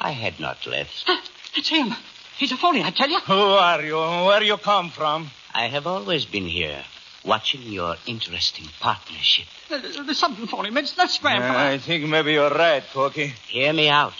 I 0.00 0.12
had 0.12 0.40
not 0.40 0.66
left. 0.66 1.08
It's 1.56 1.68
him. 1.68 1.94
He's 2.38 2.50
a 2.52 2.56
phony, 2.56 2.82
I 2.82 2.90
tell 2.90 3.08
you. 3.10 3.20
Who 3.20 3.34
are 3.34 3.82
you? 3.82 3.96
Where 3.96 4.40
do 4.40 4.46
you 4.46 4.56
come 4.56 4.90
from? 4.90 5.30
I 5.54 5.66
have 5.68 5.86
always 5.86 6.24
been 6.24 6.46
here, 6.46 6.82
watching 7.24 7.60
your 7.62 7.96
interesting 8.06 8.66
partnership. 8.80 9.46
Uh, 9.70 9.78
There's 10.04 10.18
something 10.18 10.46
phony, 10.46 10.70
Mitch. 10.70 10.96
Let's 10.96 11.14
scram 11.14 11.42
for 11.42 11.48
I 11.58 11.76
think 11.78 12.04
maybe 12.08 12.32
you're 12.32 12.50
right, 12.50 12.82
Corky. 12.92 13.34
Hear 13.48 13.72
me 13.74 13.88
out. 13.90 14.14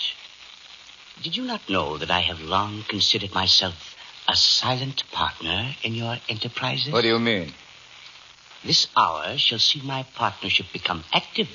Did 1.23 1.37
you 1.37 1.45
not 1.45 1.69
know 1.71 1.97
that 1.99 2.11
I 2.11 2.21
have 2.21 2.41
long 2.41 2.85
considered 2.89 3.33
myself 3.33 3.97
a 4.29 4.37
silent 4.37 5.05
partner 5.11 5.75
in 5.83 5.95
your 5.95 6.17
enterprises? 6.29 6.93
What 6.93 7.03
do 7.03 7.09
you 7.09 7.19
mean? 7.19 7.53
This 8.65 8.89
hour 8.97 9.39
shall 9.39 9.59
see 9.59 9.81
my 9.83 10.05
partnership 10.15 10.67
become 10.73 11.03
active. 11.13 11.49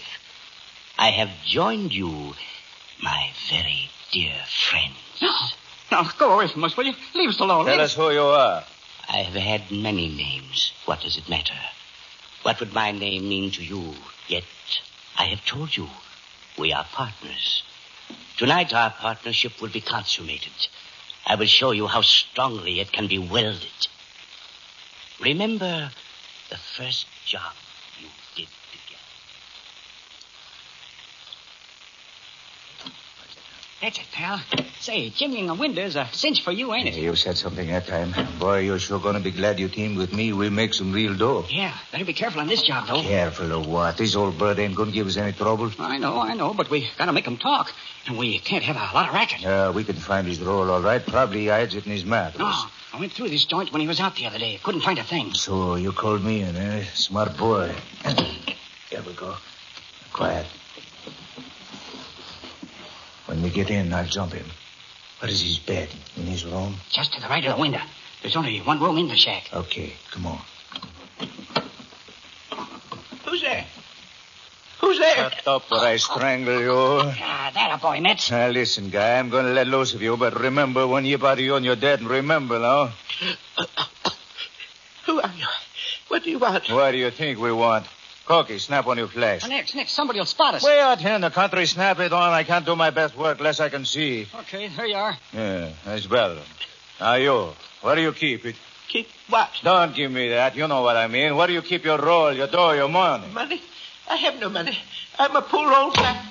I 0.98 1.10
have 1.12 1.30
joined 1.46 1.94
you, 1.94 2.34
my 3.02 3.30
very 3.50 3.90
dear 4.12 4.36
friends. 4.70 4.96
No. 5.22 5.32
Now, 5.90 6.04
go 6.20 6.34
away 6.34 6.50
from 6.50 6.66
us, 6.66 6.76
will 6.76 6.86
you? 6.86 6.94
Leave 7.16 7.30
us 7.30 7.40
alone. 7.40 7.66
Tell 7.66 7.76
Leave 7.76 7.86
us 7.86 7.96
who 7.96 8.12
you 8.12 8.24
are. 8.24 8.66
I 9.08 9.18
have 9.20 9.42
had 9.42 9.72
many 9.72 10.10
names. 10.10 10.74
What 10.84 11.00
does 11.00 11.18
it 11.18 11.30
matter? 11.30 11.54
What 12.44 12.60
would 12.60 12.74
my 12.74 12.92
name 12.92 13.30
mean 13.30 13.52
to 13.52 13.64
you? 13.64 13.94
Yet, 14.28 14.44
I 15.18 15.28
have 15.28 15.46
told 15.46 15.78
you, 15.78 15.88
we 16.58 16.74
are 16.74 16.84
partners. 16.84 17.64
Tonight, 18.36 18.74
our 18.74 18.92
partnership 18.92 19.62
will 19.62 19.70
be 19.70 19.80
consummated. 19.80 20.68
I 21.26 21.36
will 21.36 21.46
show 21.46 21.72
you 21.72 21.88
how 21.88 22.02
strongly 22.02 22.80
it 22.82 22.92
can 22.92 23.08
be 23.08 23.18
welded. 23.18 23.88
Remember 25.22 25.92
the 26.50 26.58
first 26.58 27.08
job 27.26 27.54
you 28.00 28.08
did 28.36 28.48
together. 28.72 29.02
That's 33.80 34.00
it, 34.00 34.08
pal. 34.12 34.42
Say, 34.80 35.12
chimneying 35.12 35.50
a 35.50 35.54
window's 35.54 35.96
a 35.96 36.08
cinch 36.12 36.42
for 36.44 36.52
you, 36.52 36.74
ain't 36.74 36.88
it? 36.88 36.96
You 36.96 37.16
said 37.16 37.38
something 37.38 37.68
that 37.68 37.86
time. 37.86 38.12
Boy, 38.40 38.60
you're 38.60 38.80
sure 38.80 39.00
gonna 39.00 39.20
be 39.20 39.30
glad 39.30 39.60
you 39.60 39.70
teamed 39.70 39.98
with 39.98 40.12
me. 40.12 40.34
We'll 40.34 40.50
make 40.50 40.74
some 40.74 40.92
real 40.92 41.16
dough. 41.16 41.46
Yeah, 41.50 41.76
better 41.92 42.04
be 42.04 42.14
careful 42.14 42.42
on 42.42 42.48
this 42.48 42.64
job, 42.64 42.88
though. 42.88 43.04
Careful 43.04 43.52
of 43.52 43.68
what? 43.68 43.98
This 43.98 44.16
old 44.16 44.40
bird 44.40 44.58
ain't 44.58 44.76
gonna 44.76 44.92
give 44.92 45.06
us 45.06 45.18
any 45.18 45.32
trouble. 45.32 45.72
I 45.78 46.00
know, 46.00 46.20
I 46.20 46.34
know, 46.34 46.56
but 46.56 46.72
we 46.72 46.90
gotta 46.98 47.14
make 47.14 47.26
him 47.26 47.38
talk. 47.38 47.72
And 48.08 48.18
we 48.18 48.40
can't 48.40 48.64
have 48.64 48.78
a 48.78 48.96
lot 48.96 49.10
of 49.10 49.14
racket. 49.14 49.42
Yeah, 49.42 49.70
we 49.70 49.84
can 49.84 49.96
find 49.96 50.26
his 50.26 50.40
roll 50.40 50.72
all 50.72 50.82
right. 50.82 51.06
Probably 51.06 51.42
he 51.42 51.48
hides 51.48 51.76
it 51.76 51.86
in 51.86 51.92
his 51.92 52.06
mattress. 52.06 52.40
No, 52.40 52.52
I 52.94 53.00
went 53.00 53.12
through 53.12 53.30
this 53.30 53.46
joint 53.46 53.72
when 53.72 53.82
he 53.82 53.88
was 53.88 54.00
out 54.00 54.16
the 54.16 54.26
other 54.26 54.40
day. 54.40 54.60
Couldn't 54.64 54.82
find 54.82 54.98
a 54.98 55.04
thing. 55.04 55.34
So 55.36 55.76
you 55.76 55.92
called 55.92 56.24
me 56.24 56.42
in, 56.42 56.56
eh? 56.56 56.84
Smart 56.96 57.38
boy. 57.38 57.76
Here 58.90 59.04
we 59.06 59.14
go. 59.14 59.36
Quiet. 60.14 60.48
When 63.28 63.42
we 63.42 63.46
get 63.58 63.72
in, 63.72 63.92
I'll 63.92 64.06
jump 64.06 64.34
him. 64.34 64.46
Where 65.20 65.32
is 65.32 65.42
his 65.42 65.58
bed? 65.58 65.90
In 66.16 66.28
his 66.28 66.46
room? 66.46 66.76
Just 66.92 67.14
to 67.14 67.22
the 67.22 67.28
right 67.28 67.44
of 67.44 67.56
the 67.56 67.62
window. 67.62 67.82
There's 68.22 68.36
only 68.36 68.60
one 68.60 68.80
room 68.80 68.98
in 68.98 69.08
the 69.08 69.16
shack. 69.16 69.50
Okay, 69.52 69.94
come 70.12 70.28
on. 70.28 70.42
Who's 73.26 73.42
there? 73.42 73.66
Who's 74.80 75.00
there? 75.00 75.16
Shut 75.16 75.48
up 75.48 75.72
or 75.72 75.80
I 75.80 75.98
strangle 75.98 76.60
you. 76.60 76.72
Ah, 76.76 77.52
that 77.54 77.72
a 77.74 77.82
boy, 77.82 78.00
Mitch. 78.00 78.30
Now, 78.30 78.50
listen, 78.50 78.92
guy, 78.92 79.18
I'm 79.18 79.30
going 79.30 79.46
to 79.46 79.52
let 79.52 79.66
loose 79.68 79.96
of 79.96 80.04
you, 80.04 80.18
but 80.18 80.40
remember, 80.40 80.86
when 80.86 81.06
you 81.06 81.18
body 81.18 81.44
you 81.44 81.56
and 81.56 81.66
you're 81.66 81.76
dead, 81.76 82.00
and 82.00 82.10
remember 82.10 82.60
now. 82.60 82.92
Who 85.08 85.20
are 85.20 85.34
you? 85.36 85.48
What 86.10 86.24
do 86.24 86.30
you 86.30 86.38
want? 86.38 86.70
What 86.70 86.92
do 86.92 86.98
you 86.98 87.10
think 87.10 87.40
we 87.40 87.52
want? 87.52 87.88
Corky, 88.28 88.60
snap 88.60 88.86
on 88.88 88.98
your 88.98 89.08
flash. 89.08 89.48
Next, 89.48 89.74
next, 89.74 89.94
somebody 89.94 90.20
will 90.20 90.26
spot 90.26 90.56
us. 90.56 90.64
Way 90.64 90.82
out 90.82 91.00
here 91.00 91.14
in 91.16 91.22
the 91.22 91.30
country, 91.30 91.66
snap 91.66 92.00
it 92.00 92.12
on. 92.12 92.34
I 92.34 92.44
can't 92.44 92.66
do 92.66 92.76
my 92.76 92.90
best 92.90 93.18
work 93.18 93.38
unless 93.40 93.62
I 93.62 93.70
can 93.70 93.86
see. 93.86 94.28
Okay, 94.42 94.68
there 94.68 94.86
you 94.86 94.96
are. 94.96 95.18
Yeah, 95.32 95.70
that's 95.86 96.10
well. 96.10 96.38
Now, 97.00 97.14
you, 97.16 97.54
where 97.82 97.96
do 97.96 98.02
you 98.02 98.12
keep 98.12 98.46
it? 98.46 98.56
Keep 98.90 99.08
what? 99.30 99.50
Don't 99.64 99.96
give 99.96 100.12
me 100.12 100.30
that. 100.30 100.58
You 100.58 100.68
know 100.68 100.82
what 100.82 100.98
I 100.98 101.08
mean. 101.08 101.38
Where 101.38 101.48
do 101.48 101.54
you 101.54 101.62
keep 101.62 101.86
your 101.86 102.00
roll, 102.00 102.34
your 102.34 102.48
dough, 102.48 102.72
your 102.72 102.90
money? 102.90 103.28
Money? 103.32 103.62
I 104.10 104.18
have 104.18 104.40
no 104.42 104.50
money. 104.50 104.78
I'm 105.18 105.34
a 105.36 105.42
poor 105.42 105.74
old 105.74 105.96
fat. 105.96 106.26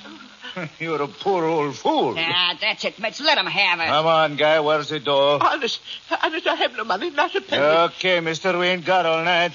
You're 0.78 1.00
a 1.00 1.08
poor 1.08 1.44
old 1.44 1.76
fool. 1.76 2.14
Ah, 2.18 2.58
that's 2.60 2.84
it, 2.84 2.98
Mitch. 2.98 3.20
Let 3.20 3.38
him 3.38 3.46
have 3.46 3.80
it. 3.80 3.86
Come 3.86 4.06
on, 4.06 4.36
guy. 4.36 4.60
Where's 4.60 4.90
the 4.90 5.00
dough? 5.00 5.38
Honest, 5.40 5.80
honest, 6.22 6.46
I 6.46 6.54
have 6.56 6.76
no 6.76 6.84
money, 6.84 7.10
not 7.10 7.34
a 7.34 7.40
penny. 7.40 7.62
Okay, 7.62 8.20
mister, 8.20 8.58
we 8.58 8.66
ain't 8.66 8.84
got 8.84 9.06
all 9.06 9.22
night. 9.24 9.52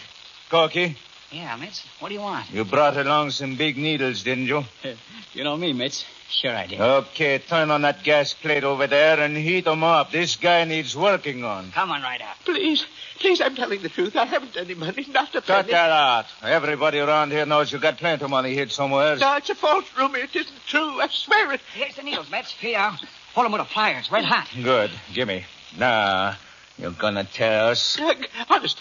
Corky, 0.50 0.98
Yeah, 1.32 1.56
Mitch. 1.56 1.82
What 2.00 2.10
do 2.10 2.16
you 2.16 2.22
want? 2.22 2.50
you 2.52 2.66
brought 2.66 2.98
along 2.98 3.32
some 3.32 3.56
big 3.56 3.78
needles, 3.78 4.24
didn't 4.24 4.46
you? 4.48 4.64
You 5.34 5.46
know 5.46 5.56
me, 5.56 5.72
Mitch. 5.72 6.04
Sure 6.30 6.54
I 6.54 6.68
did. 6.68 6.82
Okay, 6.82 7.38
turn 7.40 7.72
on 7.72 7.84
that 7.84 8.04
gas 8.04 8.34
plate 8.34 8.66
over 8.66 8.86
there 8.86 9.18
and 9.18 9.38
heat 9.38 9.66
'em 9.66 9.82
up. 9.82 10.12
This 10.12 10.36
guy 10.36 10.66
needs 10.66 10.94
working 10.94 11.46
on. 11.46 11.72
Come 11.72 11.90
on 11.90 12.02
right 12.02 12.20
up. 12.22 12.36
Please, 12.44 12.86
please, 13.18 13.40
I'm 13.40 13.56
telling 13.56 13.82
the 13.82 13.88
truth. 13.88 14.18
I 14.18 14.26
haven't 14.26 14.58
any 14.58 14.74
money, 14.74 15.06
not 15.10 15.30
a 15.34 15.42
penny. 15.42 15.46
Cut 15.48 15.62
penny. 15.68 15.72
that 15.72 15.90
out. 15.90 16.26
Everybody 16.44 17.00
around 17.00 17.32
here 17.32 17.46
knows 17.46 17.72
you 17.72 17.80
got 17.80 17.98
plenty 17.98 18.26
of 18.26 18.30
money 18.30 18.54
hid 18.54 18.74
somewhere. 18.74 19.16
No, 19.16 19.38
it's 19.38 19.50
a 19.50 19.56
false 19.56 19.86
rumor. 19.98 20.18
It 20.18 20.36
isn't 20.36 20.66
true. 20.68 21.00
I 21.00 21.08
swear 21.08 21.54
it. 21.54 21.62
Here's 21.74 21.96
the 21.96 22.04
needles, 22.04 22.30
Mitch. 22.30 22.52
Here 22.60 22.72
you 22.72 22.76
are. 22.78 23.00
Hold 23.36 23.46
'em 23.46 23.54
with 23.54 23.62
the 23.62 23.66
pliers, 23.74 24.12
red 24.12 24.26
hot. 24.26 24.50
Good. 24.62 24.92
Gimme. 25.14 25.46
Now, 25.78 26.36
you're 26.78 26.92
gonna 26.92 27.24
tell 27.24 27.70
us. 27.70 27.98
Uh, 27.98 28.14
Honest, 28.50 28.78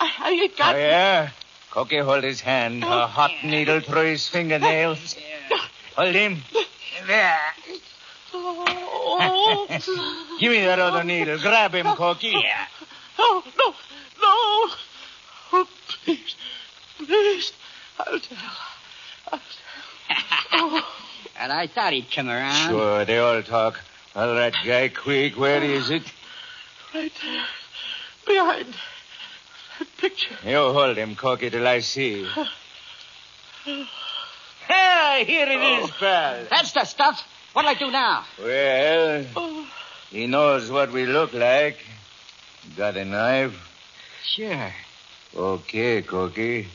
I, 0.00 0.10
I 0.18 0.30
ain't 0.30 0.56
got. 0.56 0.74
Oh, 0.76 0.78
yeah? 0.78 1.28
Cookie, 1.74 1.98
hold 1.98 2.22
his 2.22 2.40
hand. 2.40 2.84
A 2.84 3.08
hot 3.08 3.32
needle 3.42 3.80
through 3.80 4.04
his 4.04 4.28
fingernails. 4.28 5.16
Hold 5.96 6.14
him. 6.14 6.42
There. 7.08 7.38
Oh, 8.32 9.66
Give 10.38 10.52
me 10.52 10.60
that 10.64 10.78
other 10.78 11.02
needle. 11.02 11.36
Grab 11.38 11.74
him, 11.74 11.86
Cookie. 11.96 12.28
Yeah. 12.28 12.66
oh, 13.18 13.42
no, 13.58 13.70
no. 14.22 14.74
Oh, 15.52 15.68
please, 16.04 16.36
please. 16.98 17.52
I'll 17.98 18.20
tell. 18.20 18.38
I'll 19.32 19.40
tell. 20.50 20.82
and 21.40 21.52
I 21.52 21.66
thought 21.66 21.92
he'd 21.92 22.10
come 22.10 22.28
around. 22.28 22.70
Sure, 22.70 23.04
they 23.04 23.18
all 23.18 23.42
talk. 23.42 23.80
All 24.14 24.32
right, 24.32 24.54
guy, 24.64 24.90
quick. 24.90 25.36
Where 25.36 25.62
is 25.62 25.90
it? 25.90 26.04
Right 26.94 27.12
there. 27.20 27.44
Behind 28.26 28.66
that 28.66 28.93
picture. 30.08 30.36
You 30.44 30.56
hold 30.72 30.96
him, 30.96 31.14
Cookie, 31.14 31.50
till 31.50 31.66
I 31.66 31.80
see. 31.80 32.26
Ah, 34.68 35.22
here 35.26 35.46
it 35.48 35.60
is, 35.84 35.90
pal. 35.92 36.44
That's 36.50 36.72
the 36.72 36.84
stuff. 36.84 37.22
What'll 37.52 37.70
I 37.70 37.74
do 37.74 37.90
now? 37.90 38.24
Well, 38.42 39.24
Oh, 39.36 39.66
he 40.10 40.26
knows 40.26 40.70
what 40.70 40.92
we 40.92 41.06
look 41.06 41.32
like. 41.32 41.78
Got 42.76 42.96
a 42.96 43.04
knife? 43.04 43.54
Sure. 44.24 44.72
Okay, 45.36 46.02
Cookie. 46.02 46.66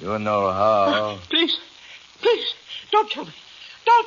You 0.00 0.18
know 0.18 0.50
how. 0.52 1.18
please, 1.30 1.56
please, 2.20 2.54
don't 2.92 3.08
kill 3.10 3.24
me. 3.24 3.32
Don't. 3.86 4.06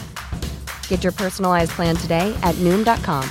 Get 0.91 1.05
your 1.05 1.13
personalized 1.13 1.71
plan 1.71 1.95
today 1.95 2.37
at 2.43 2.53
noom.com. 2.55 3.23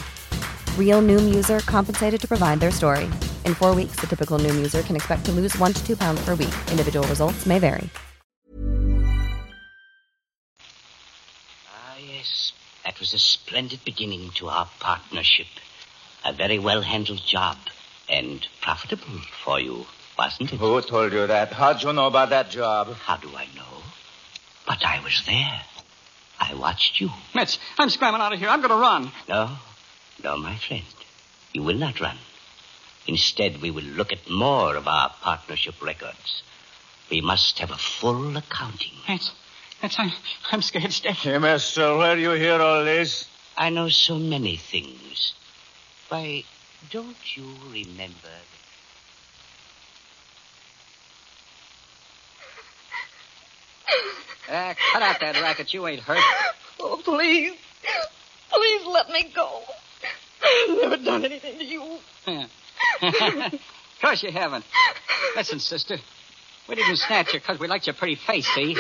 Real 0.78 1.02
noom 1.02 1.34
user 1.34 1.58
compensated 1.60 2.18
to 2.22 2.26
provide 2.26 2.58
their 2.58 2.70
story. 2.70 3.04
In 3.44 3.52
four 3.54 3.74
weeks, 3.74 4.00
the 4.00 4.06
typical 4.06 4.38
noom 4.38 4.56
user 4.56 4.80
can 4.80 4.96
expect 4.96 5.26
to 5.26 5.32
lose 5.32 5.54
one 5.58 5.74
to 5.74 5.86
two 5.86 5.94
pounds 5.94 6.24
per 6.24 6.34
week. 6.34 6.54
Individual 6.70 7.06
results 7.06 7.44
may 7.44 7.58
vary. 7.58 7.90
Ah, 11.68 11.98
yes. 11.98 12.54
That 12.86 12.98
was 12.98 13.12
a 13.12 13.18
splendid 13.18 13.84
beginning 13.84 14.30
to 14.36 14.48
our 14.48 14.70
partnership. 14.78 15.52
A 16.24 16.32
very 16.32 16.58
well 16.58 16.80
handled 16.80 17.22
job. 17.26 17.58
And 18.08 18.48
profitable 18.62 19.20
for 19.44 19.60
you, 19.60 19.84
wasn't 20.18 20.54
it? 20.54 20.56
Who 20.56 20.80
told 20.80 21.12
you 21.12 21.26
that? 21.26 21.52
How'd 21.52 21.82
you 21.82 21.92
know 21.92 22.06
about 22.06 22.30
that 22.30 22.48
job? 22.48 22.94
How 23.04 23.18
do 23.18 23.28
I 23.36 23.44
know? 23.54 23.82
But 24.66 24.82
I 24.82 25.04
was 25.04 25.22
there. 25.26 25.60
I 26.40 26.54
watched 26.54 27.00
you. 27.00 27.11
Mitch, 27.35 27.59
I'm 27.78 27.90
scrambling 27.90 28.23
out 28.23 28.32
of 28.32 28.38
here. 28.38 28.49
I'm 28.49 28.61
going 28.61 28.70
to 28.70 28.76
run. 28.76 29.12
No, 29.28 29.56
no, 30.25 30.38
my 30.38 30.56
friend. 30.56 30.82
You 31.52 31.62
will 31.62 31.76
not 31.76 32.00
run. 32.00 32.17
Instead, 33.06 33.60
we 33.60 33.71
will 33.71 33.84
look 33.84 34.12
at 34.12 34.30
more 34.30 34.75
of 34.76 34.88
our 34.88 35.10
partnership 35.21 35.82
records. 35.82 36.43
We 37.10 37.21
must 37.21 37.58
have 37.58 37.71
a 37.71 37.76
full 37.76 38.36
accounting. 38.36 38.93
Mitch, 39.08 39.28
Mitch, 39.82 39.99
I'm, 39.99 40.12
I'm 40.50 40.62
scared 40.62 40.93
stiff. 40.93 41.19
Hey, 41.19 41.38
mister, 41.38 41.97
where 41.97 42.14
do 42.14 42.23
you 42.23 42.32
hear 42.32 42.60
all 42.60 42.84
this? 42.84 43.28
I 43.56 43.71
know 43.71 43.88
so 43.88 44.19
many 44.19 44.56
things. 44.56 45.34
Why, 46.08 46.45
don't 46.91 47.36
you 47.36 47.54
remember 47.71 48.34
Uh, 54.50 54.75
cut 54.93 55.02
out 55.02 55.21
that 55.21 55.41
racket. 55.41 55.73
You 55.73 55.86
ain't 55.86 56.00
hurt. 56.00 56.19
Oh, 56.80 57.00
please. 57.04 57.52
Please 58.50 58.86
let 58.86 59.08
me 59.10 59.30
go. 59.34 59.63
I've 60.43 60.76
never 60.76 60.97
done 60.97 61.25
anything 61.25 61.58
to 61.58 61.65
you. 61.65 61.82
of 63.02 63.60
course 64.02 64.23
you 64.23 64.32
haven't. 64.32 64.65
Listen, 65.36 65.60
sister. 65.60 65.99
We 66.69 66.75
didn't 66.75 66.97
snatch 66.97 67.32
you 67.32 67.41
because 67.41 67.60
we 67.60 67.69
liked 67.69 67.86
your 67.86 67.95
pretty 67.95 68.17
face, 68.17 68.47
see? 68.54 68.76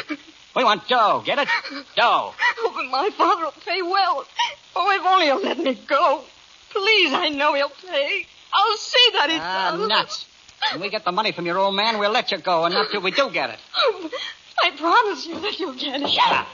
We 0.56 0.64
want 0.64 0.88
dough. 0.88 1.22
Get 1.24 1.38
it? 1.38 1.48
Dough. 1.94 2.34
Oh, 2.58 2.72
but 2.74 2.90
my 2.90 3.10
father 3.16 3.44
will 3.44 3.54
pay 3.64 3.82
well. 3.82 4.24
Oh, 4.74 4.90
if 4.90 5.06
only 5.06 5.26
he'll 5.26 5.42
let 5.42 5.58
me 5.58 5.80
go. 5.86 6.24
Please, 6.70 7.12
I 7.12 7.28
know 7.28 7.54
he'll 7.54 7.68
pay. 7.68 8.26
I'll 8.52 8.76
see 8.76 9.10
that 9.12 9.30
he 9.30 9.36
ah, 9.40 9.76
does. 9.76 9.88
nuts. 9.88 10.26
When 10.72 10.80
we 10.80 10.90
get 10.90 11.04
the 11.04 11.12
money 11.12 11.32
from 11.32 11.46
your 11.46 11.58
old 11.58 11.74
man, 11.74 11.98
we'll 11.98 12.10
let 12.10 12.32
you 12.32 12.38
go, 12.38 12.64
and 12.64 12.74
not 12.74 12.90
till 12.90 13.00
we 13.00 13.12
do 13.12 13.30
get 13.30 13.50
it. 13.50 13.58
I 14.62 14.70
promise 14.76 15.26
you 15.26 15.40
that 15.40 15.58
you'll 15.58 15.74
get 15.74 16.00
it. 16.00 16.08
Shut 16.10 16.32
up. 16.32 16.46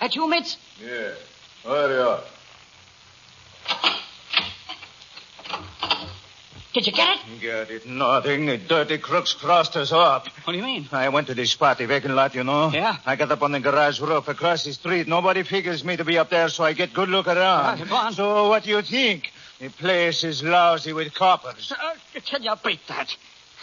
That 0.00 0.14
you, 0.14 0.22
Mitz? 0.22 0.56
Yeah. 0.80 1.14
Hurry 1.64 1.98
up. 2.00 2.24
Did 6.74 6.86
you 6.86 6.92
get 6.92 7.08
it? 7.16 7.42
Got 7.42 7.70
it? 7.70 7.86
Nothing. 7.86 8.46
The 8.46 8.58
dirty 8.58 8.98
crooks 8.98 9.32
crossed 9.34 9.76
us 9.76 9.90
up. 9.90 10.28
What 10.44 10.52
do 10.52 10.58
you 10.58 10.64
mean? 10.64 10.88
I 10.92 11.08
went 11.08 11.26
to 11.28 11.34
this 11.34 11.50
spot, 11.50 11.78
the 11.78 11.86
vacant 11.86 12.14
lot, 12.14 12.34
you 12.34 12.44
know? 12.44 12.70
Yeah. 12.70 12.96
I 13.06 13.16
got 13.16 13.32
up 13.32 13.42
on 13.42 13.52
the 13.52 13.60
garage 13.60 14.00
roof 14.00 14.28
across 14.28 14.64
the 14.64 14.72
street. 14.72 15.08
Nobody 15.08 15.42
figures 15.42 15.82
me 15.82 15.96
to 15.96 16.04
be 16.04 16.18
up 16.18 16.30
there, 16.30 16.48
so 16.50 16.62
I 16.64 16.74
get 16.74 16.92
good 16.92 17.08
look 17.08 17.26
around. 17.26 17.80
Right, 17.80 17.88
go 17.88 17.96
on. 17.96 18.12
So 18.12 18.48
what 18.50 18.62
do 18.64 18.70
you 18.70 18.82
think? 18.82 19.32
The 19.58 19.70
place 19.70 20.22
is 20.22 20.42
lousy 20.42 20.92
with 20.92 21.14
coppers. 21.14 21.72
Uh, 21.72 22.20
can 22.24 22.42
you 22.44 22.54
beat 22.64 22.80
that? 22.86 23.16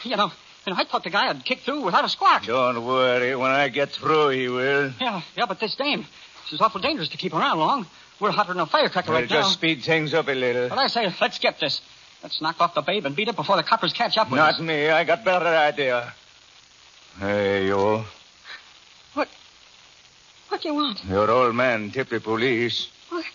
You 0.04 0.18
know, 0.18 0.32
and 0.66 0.76
I 0.76 0.84
thought 0.84 1.04
the 1.04 1.10
guy 1.10 1.28
would 1.32 1.44
kick 1.46 1.60
through 1.60 1.82
without 1.82 2.06
a 2.06 2.10
squawk. 2.10 2.46
Don't 2.46 2.86
worry. 2.86 3.36
When 3.36 3.52
I 3.52 3.70
get 3.70 3.90
through, 3.92 4.30
he 4.30 4.48
will. 4.48 4.92
Yeah, 5.00 5.22
yeah, 5.38 5.46
but 5.46 5.60
this 5.60 5.76
dame, 5.76 6.06
this 6.44 6.54
is 6.54 6.62
awful 6.62 6.82
dangerous 6.82 7.10
to 7.10 7.18
keep 7.18 7.34
around 7.34 7.60
long. 7.60 7.86
We're 8.20 8.32
hotter 8.32 8.54
than 8.54 8.62
a 8.62 8.66
firecracker 8.66 9.12
We'll 9.12 9.22
right 9.22 9.30
just 9.30 9.50
now. 9.50 9.54
speed 9.54 9.84
things 9.84 10.14
up 10.14 10.28
a 10.28 10.32
little. 10.32 10.70
But 10.70 10.78
I 10.78 10.88
say, 10.88 11.14
let's 11.20 11.38
get 11.40 11.60
this. 11.60 11.82
Let's 12.24 12.42
knock 12.42 12.60
off 12.62 12.74
the 12.74 12.82
babe 12.82 13.06
and 13.06 13.16
beat 13.16 13.28
it 13.28 13.36
before 13.36 13.58
the 13.58 13.64
coppers 13.64 13.94
catch 13.94 14.18
up 14.18 14.32
with 14.32 14.38
Not 14.38 14.54
us. 14.54 14.60
Not 14.60 14.66
me. 14.68 14.90
I 14.90 15.04
got 15.04 15.24
better 15.24 15.46
idea. 15.46 16.14
Hey, 17.20 17.68
you. 17.68 18.04
What? 19.14 19.28
What 20.50 20.62
do 20.62 20.68
you 20.70 20.74
want? 20.76 21.04
Your 21.06 21.30
old 21.30 21.56
man 21.56 21.92
tipped 21.92 22.10
the 22.12 22.20
police. 22.20 22.90
What? 23.10 23.26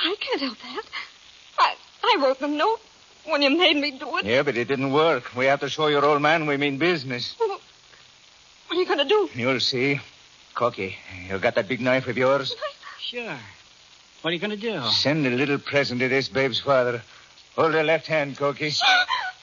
I 0.00 0.14
can't 0.20 0.40
help 0.42 0.58
that. 0.58 0.82
I, 1.58 1.74
I 2.04 2.16
wrote 2.22 2.38
the 2.38 2.46
note 2.48 2.80
when 3.30 3.42
you 3.42 3.50
made 3.50 3.76
me 3.76 3.92
do 3.92 4.16
it. 4.18 4.24
Yeah, 4.24 4.42
but 4.42 4.56
it 4.56 4.68
didn't 4.68 4.92
work. 4.92 5.34
We 5.36 5.46
have 5.46 5.60
to 5.60 5.68
show 5.68 5.86
your 5.88 6.04
old 6.04 6.20
man 6.22 6.46
we 6.46 6.56
mean 6.56 6.78
business. 6.78 7.34
Well, 7.38 7.48
what 8.68 8.76
are 8.76 8.80
you 8.80 8.86
going 8.86 8.98
to 8.98 9.04
do? 9.04 9.28
You'll 9.34 9.60
see. 9.60 10.00
Cocky, 10.54 10.96
you 11.28 11.38
got 11.38 11.54
that 11.54 11.68
big 11.68 11.80
knife 11.80 12.08
of 12.08 12.18
yours? 12.18 12.54
Sure. 13.00 13.36
What 14.22 14.30
are 14.30 14.34
you 14.34 14.40
going 14.40 14.50
to 14.50 14.56
do? 14.56 14.82
Send 14.90 15.26
a 15.26 15.30
little 15.30 15.58
present 15.58 16.00
to 16.00 16.08
this 16.08 16.28
babe's 16.28 16.58
father. 16.60 17.02
Hold 17.54 17.74
her 17.74 17.84
left 17.84 18.06
hand, 18.06 18.36
Cokie. 18.36 18.76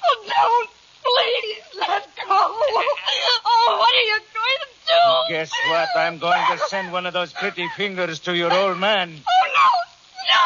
Oh, 0.07 0.23
don't. 0.27 0.69
Please, 1.01 1.79
let 1.79 2.05
go. 2.15 2.23
Oh, 2.29 3.77
what 3.79 3.93
are 3.93 4.05
you 4.05 4.19
going 4.33 4.59
to 4.61 4.69
do? 4.85 5.33
Guess 5.33 5.51
what? 5.69 5.89
I'm 5.97 6.19
going 6.19 6.41
to 6.51 6.57
send 6.67 6.91
one 6.91 7.05
of 7.07 7.13
those 7.13 7.33
pretty 7.33 7.67
fingers 7.75 8.19
to 8.21 8.35
your 8.35 8.53
old 8.53 8.77
man. 8.77 9.09
Oh, 9.09 9.47
no. 9.55 9.69
No, 10.29 10.41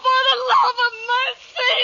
for 0.00 0.20
the 0.28 0.36
love 0.48 0.78
of 0.86 0.94
mercy. 1.12 1.82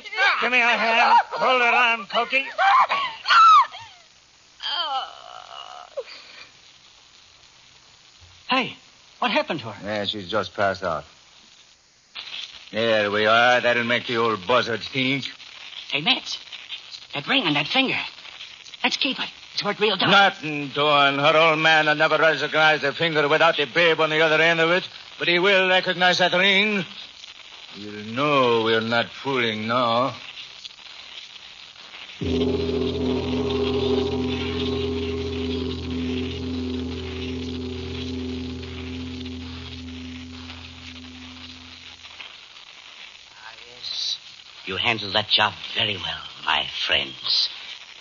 Please. 0.00 0.10
Come. 0.16 0.40
Give 0.40 0.52
me 0.52 0.60
a 0.60 0.66
hand. 0.66 1.18
Hold 1.30 1.62
her 1.62 1.74
on, 1.74 2.06
Cokie. 2.06 2.44
Hey, 8.48 8.76
what 9.18 9.30
happened 9.30 9.60
to 9.60 9.70
her? 9.70 9.86
Yeah, 9.86 10.04
she's 10.04 10.28
just 10.28 10.54
passed 10.54 10.82
out. 10.82 11.04
There 12.70 13.10
we 13.10 13.26
are. 13.26 13.60
That'll 13.60 13.84
make 13.84 14.06
the 14.06 14.16
old 14.16 14.46
buzzard 14.46 14.80
think. 14.80 15.24
Hey, 15.90 16.02
Mitch. 16.02 16.38
That 17.14 17.26
ring 17.26 17.44
on 17.44 17.54
that 17.54 17.66
finger. 17.66 17.98
Let's 18.84 18.96
keep 18.96 19.18
it. 19.18 19.28
It's 19.54 19.64
what 19.64 19.78
we'll 19.78 19.96
do. 19.96 20.06
Nothing 20.06 20.68
doing. 20.68 21.18
Her 21.18 21.36
old 21.36 21.58
man 21.58 21.86
will 21.86 21.94
never 21.94 22.18
recognize 22.18 22.80
the 22.82 22.92
finger 22.92 23.28
without 23.28 23.56
the 23.56 23.66
babe 23.66 24.00
on 24.00 24.10
the 24.10 24.20
other 24.20 24.42
end 24.42 24.60
of 24.60 24.70
it. 24.70 24.88
But 25.18 25.28
he 25.28 25.38
will 25.38 25.68
recognize 25.68 26.18
that 26.18 26.32
ring. 26.32 26.84
You'll 27.74 28.04
know 28.04 28.64
we're 28.64 28.82
not 28.82 29.06
fooling 29.08 29.66
now. 29.66 30.14
Ah 30.14 30.14
yes. 43.66 44.18
You 44.66 44.76
handled 44.76 45.14
that 45.14 45.28
job 45.30 45.54
very 45.74 45.96
well, 45.96 46.22
my 46.44 46.66
friends. 46.86 47.48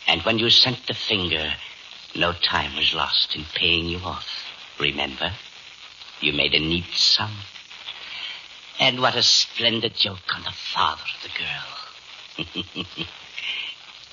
And 0.06 0.22
when 0.24 0.38
you 0.38 0.50
sent 0.50 0.86
the 0.86 0.94
finger, 0.94 1.54
no 2.14 2.34
time 2.34 2.76
was 2.76 2.94
lost 2.94 3.38
in 3.38 3.46
paying 3.56 3.86
you 3.86 4.00
off. 4.00 4.28
Remember? 4.82 5.32
You 6.20 6.34
made 6.34 6.54
a 6.56 6.60
neat 6.60 6.92
sum. 6.94 7.32
And 8.80 9.00
what 9.00 9.16
a 9.16 9.24
splendid 9.24 9.96
joke 9.96 10.36
on 10.36 10.44
the 10.44 10.52
father 10.52 11.02
of 11.02 11.22
the 11.24 12.46
girl. 12.66 13.06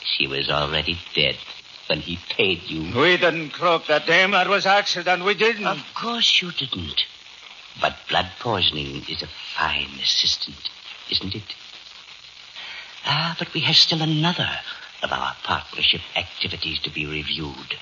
she 0.02 0.26
was 0.26 0.50
already 0.50 0.98
dead 1.14 1.36
when 1.88 2.00
he 2.00 2.18
paid 2.28 2.62
you. 2.64 2.82
We 2.98 3.16
didn't 3.16 3.50
croak 3.50 3.86
that 3.86 4.06
dame. 4.06 4.32
That 4.32 4.48
was 4.48 4.66
accident. 4.66 5.24
We 5.24 5.34
didn't. 5.34 5.66
Of 5.66 5.82
course 5.94 6.42
you 6.42 6.52
didn't. 6.52 7.04
But 7.80 7.96
blood 8.08 8.30
poisoning 8.40 9.04
is 9.08 9.22
a 9.22 9.28
fine 9.56 9.98
assistant, 10.02 10.68
isn't 11.10 11.34
it? 11.34 11.54
Ah, 13.04 13.36
but 13.38 13.54
we 13.54 13.60
have 13.60 13.76
still 13.76 14.02
another 14.02 14.50
of 15.02 15.12
our 15.12 15.34
partnership 15.44 16.00
activities 16.16 16.80
to 16.80 16.90
be 16.90 17.06
reviewed. 17.06 17.78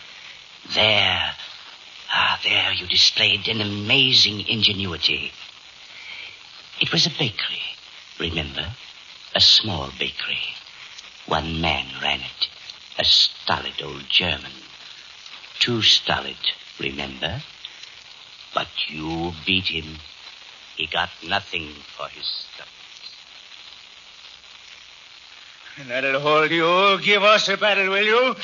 There, 0.74 1.32
ah, 2.12 2.40
there 2.44 2.72
you 2.72 2.86
displayed 2.86 3.48
an 3.48 3.60
amazing 3.60 4.46
ingenuity. 4.46 5.32
It 6.80 6.92
was 6.92 7.06
a 7.06 7.10
bakery, 7.10 7.62
remember? 8.20 8.66
A 9.34 9.40
small 9.40 9.90
bakery. 9.98 10.42
One 11.26 11.60
man 11.60 11.86
ran 12.02 12.20
it. 12.20 12.48
A 12.98 13.04
stolid 13.04 13.82
old 13.82 14.08
German. 14.08 14.52
Too 15.58 15.80
stolid, 15.82 16.36
remember? 16.78 17.42
But 18.54 18.68
you 18.88 19.32
beat 19.46 19.68
him. 19.68 19.96
He 20.76 20.86
got 20.86 21.10
nothing 21.26 21.68
for 21.96 22.08
his 22.08 22.26
stuff. 22.26 22.68
That'll 25.88 26.20
hold 26.20 26.50
you. 26.50 26.98
Give 27.02 27.22
us 27.22 27.48
a 27.48 27.56
battle, 27.56 27.90
will 27.90 28.04
you? 28.04 28.36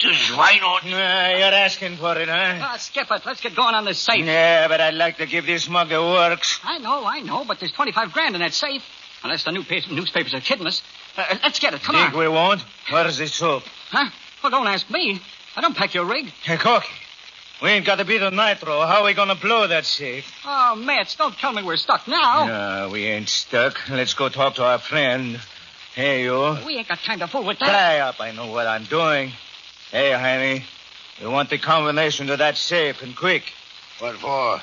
To 0.00 0.08
Schweinhund. 0.08 0.84
Uh, 0.84 1.36
you're 1.38 1.54
asking 1.54 1.96
for 1.96 2.16
it, 2.16 2.28
huh? 2.28 2.58
Ah, 2.62 2.76
skip 2.78 3.10
it. 3.10 3.22
Let's 3.26 3.40
get 3.42 3.54
going 3.54 3.74
on 3.74 3.84
this 3.84 3.98
safe. 3.98 4.24
Yeah, 4.24 4.66
but 4.68 4.80
I'd 4.80 4.94
like 4.94 5.18
to 5.18 5.26
give 5.26 5.44
this 5.44 5.68
mug 5.68 5.90
the 5.90 6.00
works. 6.00 6.58
I 6.64 6.78
know, 6.78 7.04
I 7.04 7.20
know, 7.20 7.44
but 7.44 7.60
there's 7.60 7.72
25 7.72 8.12
grand 8.12 8.34
in 8.34 8.40
that 8.40 8.54
safe. 8.54 8.82
Unless 9.22 9.44
the 9.44 9.52
new 9.52 9.62
pa- 9.62 9.80
newspapers 9.90 10.32
are 10.32 10.40
kidding 10.40 10.66
us. 10.66 10.80
Uh, 11.18 11.36
let's 11.42 11.58
get 11.58 11.74
it. 11.74 11.82
Come 11.82 11.96
Think 11.96 12.06
on. 12.06 12.10
Think 12.12 12.18
we 12.20 12.28
won't? 12.28 12.62
Where's 12.90 13.18
the 13.18 13.26
soap? 13.26 13.64
Huh? 13.90 14.08
Well, 14.42 14.50
don't 14.50 14.66
ask 14.66 14.88
me. 14.88 15.20
I 15.54 15.60
don't 15.60 15.76
pack 15.76 15.92
your 15.92 16.06
rig. 16.06 16.26
Hey, 16.44 16.56
Corky. 16.56 16.88
We 17.62 17.68
ain't 17.68 17.84
got 17.84 18.00
a 18.00 18.06
bit 18.06 18.22
of 18.22 18.32
nitro. 18.32 18.80
How 18.86 19.00
are 19.00 19.04
we 19.04 19.12
gonna 19.12 19.34
blow 19.34 19.66
that 19.66 19.84
safe? 19.84 20.32
Oh, 20.46 20.76
Mats, 20.76 21.14
don't 21.16 21.36
tell 21.36 21.52
me 21.52 21.62
we're 21.62 21.76
stuck 21.76 22.08
now. 22.08 22.46
No, 22.46 22.88
we 22.90 23.04
ain't 23.04 23.28
stuck. 23.28 23.86
Let's 23.90 24.14
go 24.14 24.30
talk 24.30 24.54
to 24.54 24.64
our 24.64 24.78
friend. 24.78 25.38
Hey, 25.94 26.22
you. 26.22 26.56
We 26.64 26.78
ain't 26.78 26.88
got 26.88 27.00
time 27.00 27.18
to 27.18 27.26
fool 27.26 27.44
with 27.44 27.58
that. 27.58 27.66
Dry 27.66 27.98
up. 27.98 28.18
I 28.18 28.30
know 28.30 28.46
what 28.46 28.66
I'm 28.66 28.84
doing. 28.84 29.32
Hey, 29.90 30.12
honey. 30.12 30.64
You 31.20 31.30
want 31.30 31.50
the 31.50 31.58
combination 31.58 32.28
to 32.28 32.36
that 32.36 32.56
safe, 32.56 33.02
and 33.02 33.16
quick. 33.16 33.52
What 33.98 34.16
for? 34.16 34.60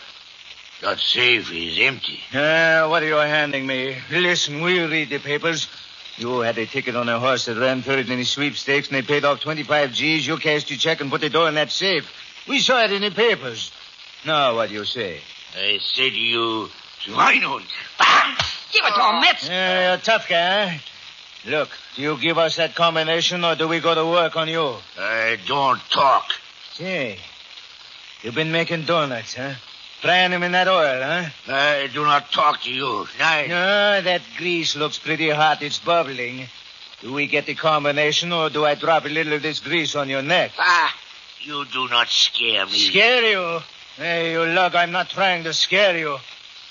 That 0.81 0.99
safe 0.99 1.51
is 1.51 1.77
empty. 1.79 2.19
Uh, 2.33 2.87
what 2.87 3.03
are 3.03 3.07
you 3.07 3.15
handing 3.15 3.67
me? 3.67 3.97
Listen, 4.09 4.61
we 4.61 4.79
read 4.85 5.09
the 5.09 5.19
papers. 5.19 5.67
You 6.17 6.39
had 6.39 6.57
a 6.57 6.65
ticket 6.65 6.95
on 6.95 7.09
a 7.09 7.19
horse 7.19 7.45
that 7.45 7.57
ran 7.57 7.81
third 7.81 8.09
in 8.09 8.17
the 8.17 8.23
sweepstakes, 8.23 8.87
and 8.87 8.95
they 8.95 9.01
paid 9.01 9.25
off 9.25 9.41
25 9.41 9.91
G's. 9.91 10.25
You 10.25 10.37
cashed 10.37 10.69
your 10.69 10.79
check 10.79 11.01
and 11.01 11.11
put 11.11 11.19
the 11.19 11.29
door 11.29 11.49
in 11.49 11.55
that 11.55 11.71
safe. 11.71 12.09
We 12.47 12.59
saw 12.59 12.83
it 12.85 12.93
in 12.93 13.01
the 13.01 13.11
papers. 13.11 13.71
Now, 14.25 14.55
what 14.55 14.69
do 14.69 14.75
you 14.75 14.85
say? 14.85 15.19
I 15.55 15.77
say 15.81 16.09
to 16.09 16.15
you, 16.15 16.69
Schweinhund. 17.03 17.65
Give 18.71 18.85
it 18.85 18.95
to 18.95 19.09
him, 19.09 19.21
Mats. 19.21 19.47
Yeah, 19.47 19.87
you're 19.89 19.99
a 19.99 20.01
tough 20.01 20.29
guy. 20.29 20.67
huh? 20.67 20.79
Look, 21.47 21.69
do 21.95 22.01
you 22.01 22.17
give 22.17 22.38
us 22.38 22.57
that 22.57 22.75
combination, 22.75 23.45
or 23.45 23.55
do 23.55 23.69
we 23.69 23.79
go 23.79 23.95
to 23.95 24.05
work 24.05 24.36
on 24.36 24.49
you? 24.49 24.75
I 24.99 25.38
don't 25.45 25.79
talk. 25.89 26.25
Say, 26.73 27.19
you've 28.21 28.36
been 28.36 28.51
making 28.51 28.83
donuts, 28.83 29.36
huh? 29.36 29.53
Frying 30.01 30.31
them 30.31 30.43
in 30.43 30.51
that 30.51 30.67
oil, 30.67 31.01
huh? 31.01 31.29
I 31.47 31.88
do 31.88 32.03
not 32.03 32.33
talk 32.33 32.63
to 32.63 32.69
you. 32.69 33.07
I... 33.21 33.47
No, 33.47 34.01
that 34.01 34.21
grease 34.36 34.75
looks 34.75 34.99
pretty 34.99 35.29
hot. 35.29 35.62
It's 35.62 35.79
bubbling. 35.79 36.47
Do 37.01 37.13
we 37.13 37.27
get 37.27 37.45
the 37.45 37.55
combination, 37.55 38.33
or 38.33 38.49
do 38.49 38.65
I 38.65 38.75
drop 38.75 39.05
a 39.05 39.10
little 39.10 39.31
of 39.31 39.41
this 39.41 39.62
grease 39.62 39.95
on 39.95 40.10
your 40.10 40.21
neck? 40.21 40.51
Ah, 40.60 40.93
you 41.39 41.63
do 41.71 41.88
not 41.88 42.10
scare 42.10 42.65
me. 42.65 42.73
Scare 42.73 43.23
you? 43.31 43.60
Hey, 43.95 44.33
you 44.33 44.45
lug, 44.45 44.75
I'm 44.75 44.91
not 44.91 45.10
trying 45.10 45.45
to 45.45 45.53
scare 45.53 45.97
you. 45.97 46.17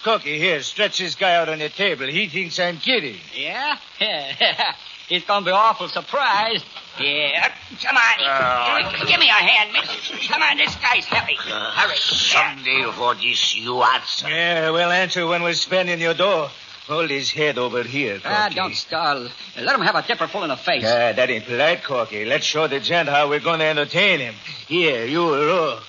Cookie, 0.04 0.38
here, 0.38 0.62
stretch 0.62 0.98
this 0.98 1.14
guy 1.14 1.34
out 1.34 1.48
on 1.48 1.58
the 1.58 1.68
table. 1.68 2.06
He 2.06 2.28
thinks 2.28 2.58
I'm 2.60 2.76
kidding. 2.78 3.16
Yeah? 3.34 3.76
He's 5.08 5.24
gonna 5.24 5.44
be 5.44 5.52
awful 5.52 5.88
surprised. 5.88 6.64
Yeah. 7.00 7.52
Come 7.82 7.96
on. 7.96 9.06
Give 9.06 9.20
me 9.20 9.28
a 9.28 9.32
hand, 9.32 9.72
Mitch. 9.72 10.28
Come 10.28 10.42
on, 10.42 10.56
this 10.56 10.74
guy's 10.76 11.04
heavy. 11.04 11.36
Hurry. 11.38 11.96
Someday 11.96 12.90
for 12.92 13.14
this 13.14 13.54
you 13.56 13.82
answer. 13.82 14.28
Yeah, 14.28 14.70
we'll 14.70 14.90
answer 14.90 15.26
when 15.26 15.42
we're 15.42 15.52
spending 15.54 16.00
your 16.00 16.14
dough. 16.14 16.48
Hold 16.88 17.10
his 17.10 17.30
head 17.30 17.58
over 17.58 17.82
here, 17.82 18.20
Corky. 18.20 18.28
Ah, 18.28 18.48
don't 18.48 18.74
stall. 18.74 19.26
Let 19.60 19.74
him 19.74 19.80
have 19.80 19.96
a 19.96 20.02
dipper 20.06 20.28
full 20.28 20.44
in 20.44 20.50
the 20.50 20.56
face. 20.56 20.84
Ah, 20.84 21.12
that 21.12 21.30
ain't 21.30 21.44
polite, 21.44 21.82
Corky. 21.82 22.24
Let's 22.24 22.46
show 22.46 22.68
the 22.68 22.78
gent 22.78 23.08
how 23.08 23.28
we're 23.28 23.40
going 23.40 23.58
to 23.58 23.64
entertain 23.64 24.20
him. 24.20 24.34
Here, 24.68 25.04
you 25.04 25.20
look. 25.24 25.82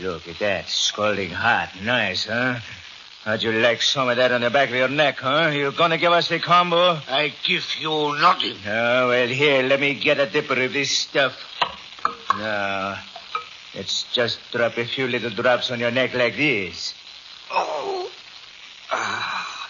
Look 0.00 0.28
at 0.28 0.38
that. 0.40 0.68
Scalding 0.68 1.30
hot. 1.30 1.70
Nice, 1.82 2.26
huh? 2.26 2.58
How'd 3.24 3.42
you 3.42 3.52
like 3.52 3.82
some 3.82 4.08
of 4.08 4.18
that 4.18 4.30
on 4.30 4.42
the 4.42 4.50
back 4.50 4.68
of 4.68 4.74
your 4.76 4.88
neck, 4.88 5.18
huh? 5.18 5.50
You 5.52 5.72
gonna 5.72 5.98
give 5.98 6.12
us 6.12 6.28
the 6.28 6.38
combo? 6.38 7.00
I 7.08 7.32
give 7.42 7.64
you 7.80 8.16
nothing. 8.20 8.56
Oh, 8.66 9.08
well, 9.08 9.26
here, 9.26 9.62
let 9.62 9.80
me 9.80 9.94
get 9.94 10.20
a 10.20 10.26
dipper 10.26 10.62
of 10.62 10.72
this 10.72 10.90
stuff. 10.90 11.34
Now, 12.36 12.98
let's 13.74 14.04
just 14.12 14.38
drop 14.52 14.76
a 14.76 14.84
few 14.84 15.08
little 15.08 15.30
drops 15.30 15.70
on 15.70 15.80
your 15.80 15.90
neck 15.90 16.14
like 16.14 16.36
this. 16.36 16.94
Oh. 17.50 18.10
Ah. 18.92 19.68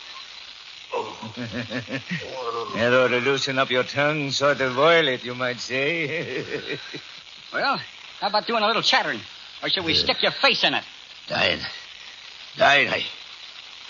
Oh. 0.93 1.33
that 2.75 2.93
ought 2.93 3.09
to 3.09 3.21
loosen 3.21 3.59
up 3.59 3.71
your 3.71 3.85
tongue, 3.85 4.33
sort 4.33 4.61
of 4.61 4.77
oil 4.77 5.09
it, 5.09 5.25
you 5.25 5.35
might 5.35 5.61
say. 5.61 6.79
Well, 7.53 7.81
how 8.21 8.27
about 8.27 8.47
doing 8.47 8.63
a 8.63 8.67
little 8.67 8.83
chattering? 8.83 9.21
Or 9.63 9.69
shall 9.69 9.85
we 9.85 9.95
stick 9.95 10.23
your 10.23 10.33
face 10.33 10.65
in 10.65 10.75
it? 10.75 10.85
Died. 11.29 11.61
Died. 12.57 12.89
I, 12.89 13.05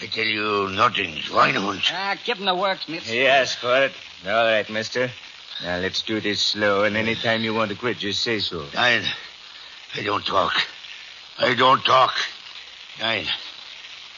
I 0.00 0.06
tell 0.06 0.24
you 0.24 0.68
nothing, 0.70 1.14
Schweinhund. 1.16 1.82
Ah, 1.92 2.16
give 2.24 2.38
him 2.38 2.46
the 2.46 2.54
works, 2.54 2.88
mister. 2.88 3.12
he 3.12 3.26
asked 3.26 3.58
for 3.58 3.84
it. 3.84 3.92
All 4.26 4.32
right, 4.32 4.68
mister. 4.70 5.10
Now, 5.62 5.78
let's 5.78 6.02
do 6.02 6.20
this 6.20 6.40
slow, 6.40 6.84
and 6.84 6.96
any 6.96 7.14
time 7.14 7.42
you 7.42 7.54
want 7.54 7.70
to 7.70 7.76
quit, 7.76 7.98
just 7.98 8.22
say 8.22 8.40
so. 8.40 8.66
Died. 8.72 9.04
I 9.94 10.02
don't 10.02 10.24
talk. 10.24 10.52
I 11.38 11.54
don't 11.54 11.82
talk. 11.84 12.14
Died. 12.98 13.26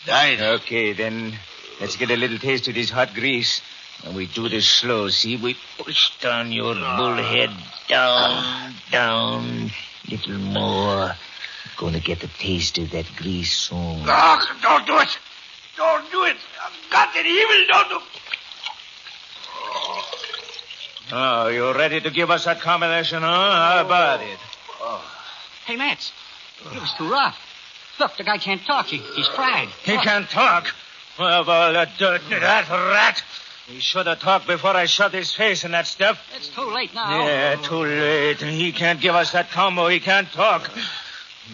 Died. 0.07 0.41
Okay, 0.41 0.93
then 0.93 1.35
let's 1.81 1.97
get 1.97 2.11
a 2.11 2.17
little 2.17 2.39
taste 2.39 2.67
of 2.69 2.75
this 2.75 2.91
hot 2.91 3.15
grease. 3.15 3.61
And 4.05 4.15
we 4.15 4.27
do 4.27 4.49
this 4.49 4.69
slow, 4.69 5.09
see? 5.09 5.37
We 5.37 5.57
push 5.79 6.19
down 6.19 6.53
your 6.53 6.75
bullhead. 6.75 7.51
Down, 7.89 8.75
down. 8.91 9.71
Little 10.09 10.39
more. 10.39 11.15
Gonna 11.77 12.01
get 12.01 12.23
a 12.25 12.29
taste 12.29 12.79
of 12.79 12.91
that 12.91 13.07
grease 13.17 13.53
soon. 13.53 14.03
Oh, 14.07 14.57
don't 14.63 14.87
do 14.87 14.99
it. 14.99 15.19
Don't 15.77 16.11
do 16.11 16.25
it. 16.25 16.37
God 16.91 17.17
in 17.17 17.27
evil, 17.27 17.65
don't 17.69 17.89
do 17.89 18.01
Oh, 21.11 21.49
you 21.49 21.73
ready 21.73 22.01
to 22.01 22.11
give 22.11 22.31
us 22.31 22.45
that 22.45 22.61
combination, 22.61 23.23
huh? 23.23 23.29
How 23.29 23.81
about 23.85 24.21
it? 24.21 24.39
Hey, 25.65 25.77
Mats. 25.77 26.13
it 26.75 26.81
was 26.81 26.93
too 26.99 27.11
rough. 27.11 27.39
Look, 27.99 28.17
the 28.17 28.25
guy 28.25 28.39
can't 28.39 28.65
talk. 28.65 28.87
He, 28.87 28.99
he's 28.99 29.27
fried. 29.29 29.69
He 29.85 29.97
can't 29.97 30.29
talk. 30.29 30.67
Well, 31.19 31.41
of 31.41 31.49
all 31.49 31.73
the 31.73 31.81
uh, 31.81 31.87
dirt, 31.99 32.23
that 32.31 32.69
rat. 32.71 33.23
He 33.67 33.81
should 33.81 34.07
have 34.07 34.21
talked 34.21 34.47
before 34.47 34.75
I 34.77 34.87
shoved 34.87 35.15
his 35.15 35.35
face 35.35 35.65
in 35.65 35.73
that 35.73 35.87
stuff. 35.87 36.19
It's 36.37 36.49
too 36.49 36.71
late 36.71 36.95
now. 36.95 37.27
Yeah, 37.27 37.57
too 37.57 37.85
late. 37.85 38.41
He 38.41 38.73
can't 38.73 39.01
give 39.01 39.15
us 39.15 39.33
that 39.33 39.51
combo. 39.51 39.89
He 39.89 40.01
can't 40.01 40.31
talk. 40.33 40.71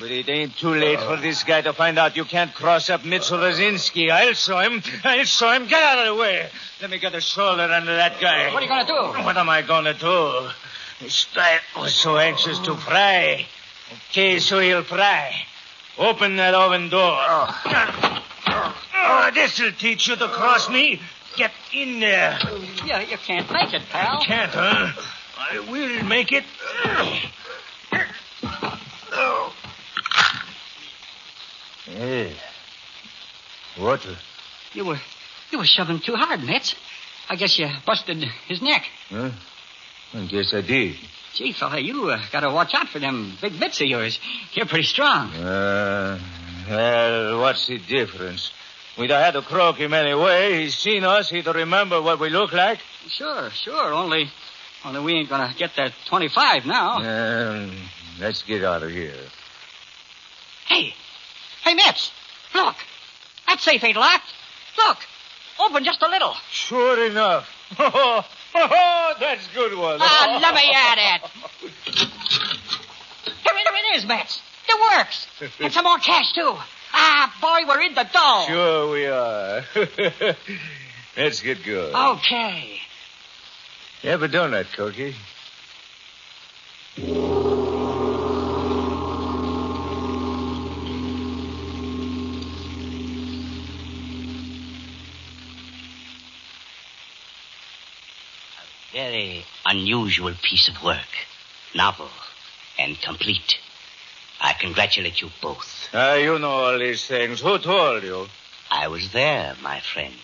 But 0.00 0.10
it 0.10 0.28
ain't 0.28 0.56
too 0.56 0.74
late 0.74 0.98
for 0.98 1.16
this 1.16 1.44
guy 1.44 1.60
to 1.62 1.72
find 1.72 1.98
out 1.98 2.16
you 2.16 2.24
can't 2.24 2.52
cross 2.52 2.90
up 2.90 3.04
Mitchell 3.04 3.38
Rosinski. 3.38 4.10
I'll 4.10 4.34
show 4.34 4.58
him. 4.58 4.82
I'll 5.04 5.24
show 5.24 5.52
him. 5.52 5.66
Get 5.66 5.82
out 5.82 5.98
of 5.98 6.14
the 6.14 6.20
way. 6.20 6.48
Let 6.80 6.90
me 6.90 6.98
get 6.98 7.14
a 7.14 7.20
shoulder 7.20 7.62
under 7.62 7.94
that 7.94 8.20
guy. 8.20 8.52
What 8.52 8.60
are 8.60 8.66
you 8.66 8.68
gonna 8.68 8.86
do? 8.86 9.22
What 9.22 9.36
am 9.36 9.48
I 9.48 9.62
gonna 9.62 9.94
do? 9.94 10.48
Sprat 11.08 11.60
was 11.76 11.94
so 11.94 12.16
anxious 12.16 12.58
to 12.60 12.74
fry. 12.74 13.46
Okay, 14.10 14.40
so 14.40 14.58
he'll 14.58 14.82
fry. 14.82 15.32
Open 15.98 16.36
that 16.36 16.54
oven 16.54 16.88
door. 16.88 17.16
Oh. 17.16 18.24
oh, 18.96 19.30
this'll 19.32 19.72
teach 19.72 20.08
you 20.08 20.16
to 20.16 20.28
cross 20.28 20.68
me. 20.68 21.00
Get 21.36 21.52
in 21.72 22.00
there. 22.00 22.38
Yeah, 22.84 23.00
you 23.00 23.16
can't 23.18 23.50
make 23.52 23.72
it, 23.72 23.82
pal. 23.90 24.22
Can't, 24.22 24.50
huh? 24.52 24.92
I 25.38 25.58
will 25.70 26.04
make 26.04 26.32
it. 26.32 26.44
Hey. 31.94 32.34
What? 33.78 34.06
You 34.72 34.84
were 34.84 34.98
you 35.50 35.58
were 35.58 35.64
shoving 35.64 36.00
too 36.00 36.16
hard, 36.16 36.40
Mitz. 36.40 36.74
I 37.28 37.36
guess 37.36 37.56
you 37.58 37.68
busted 37.86 38.22
his 38.48 38.60
neck. 38.60 38.84
Huh? 39.08 39.30
I 40.12 40.26
guess 40.26 40.52
I 40.52 40.60
did. 40.60 40.96
Gee, 41.34 41.52
fella, 41.52 41.78
you 41.78 42.10
uh, 42.10 42.20
gotta 42.32 42.50
watch 42.50 42.74
out 42.74 42.88
for 42.88 42.98
them 42.98 43.36
big 43.40 43.58
bits 43.58 43.80
of 43.80 43.86
yours. 43.86 44.18
You're 44.52 44.66
pretty 44.66 44.84
strong. 44.84 45.32
Uh, 45.34 46.18
well, 46.68 47.40
what's 47.40 47.66
the 47.66 47.78
difference? 47.78 48.52
We'd 48.98 49.10
have 49.10 49.24
had 49.24 49.34
to 49.34 49.42
croak 49.42 49.76
him 49.76 49.92
anyway. 49.94 50.62
He's 50.62 50.76
seen 50.76 51.04
us. 51.04 51.30
He'd 51.30 51.46
remember 51.46 52.00
what 52.00 52.20
we 52.20 52.28
look 52.30 52.52
like. 52.52 52.78
Sure, 53.08 53.50
sure. 53.50 53.92
Only, 53.92 54.30
only 54.84 55.00
we 55.00 55.14
ain't 55.14 55.28
gonna 55.28 55.52
get 55.56 55.74
that 55.76 55.92
twenty-five 56.06 56.66
now. 56.66 56.98
Um, 56.98 57.76
let's 58.20 58.42
get 58.42 58.64
out 58.64 58.82
of 58.82 58.90
here. 58.90 59.14
Hey, 60.66 60.94
hey, 61.64 61.74
Mitz, 61.76 62.10
look. 62.54 62.76
That 63.46 63.60
safe 63.60 63.82
ain't 63.84 63.96
locked. 63.96 64.32
Look, 64.78 64.98
open 65.60 65.84
just 65.84 66.02
a 66.02 66.08
little. 66.08 66.34
Sure 66.50 67.06
enough. 67.06 67.48
Oh, 67.78 68.24
that's 69.20 69.48
a 69.48 69.54
good 69.54 69.76
one. 69.76 69.98
Ah, 70.00 70.38
let 70.40 70.54
me 70.54 70.72
at 70.72 70.98
it. 70.98 71.30
Here, 73.42 73.54
here 73.54 73.74
it 73.92 73.96
is, 73.96 74.04
Mitz. 74.04 74.40
It 74.68 74.96
works. 74.98 75.26
And 75.60 75.72
some 75.72 75.84
more 75.84 75.98
cash, 75.98 76.32
too. 76.32 76.56
Ah, 76.92 77.34
boy, 77.40 77.68
we're 77.68 77.82
in 77.82 77.94
the 77.94 78.08
dough. 78.12 78.44
Sure 78.46 78.92
we 78.92 79.06
are. 79.06 79.64
Let's 81.16 81.40
get 81.40 81.64
going. 81.64 81.94
Okay. 81.94 82.80
Have 84.02 84.22
a 84.22 84.28
donut, 84.28 84.72
Cookie. 84.74 85.14
Unusual 99.78 100.34
piece 100.42 100.68
of 100.68 100.82
work. 100.82 101.12
Novel 101.74 102.08
and 102.78 103.00
complete. 103.00 103.56
I 104.40 104.52
congratulate 104.52 105.20
you 105.20 105.30
both. 105.42 105.88
Ah, 105.92 106.14
you 106.14 106.38
know 106.38 106.50
all 106.50 106.78
these 106.78 107.06
things. 107.06 107.40
Who 107.40 107.58
told 107.58 108.02
you? 108.02 108.26
I 108.70 108.88
was 108.88 109.12
there, 109.12 109.54
my 109.62 109.80
friend. 109.80 110.14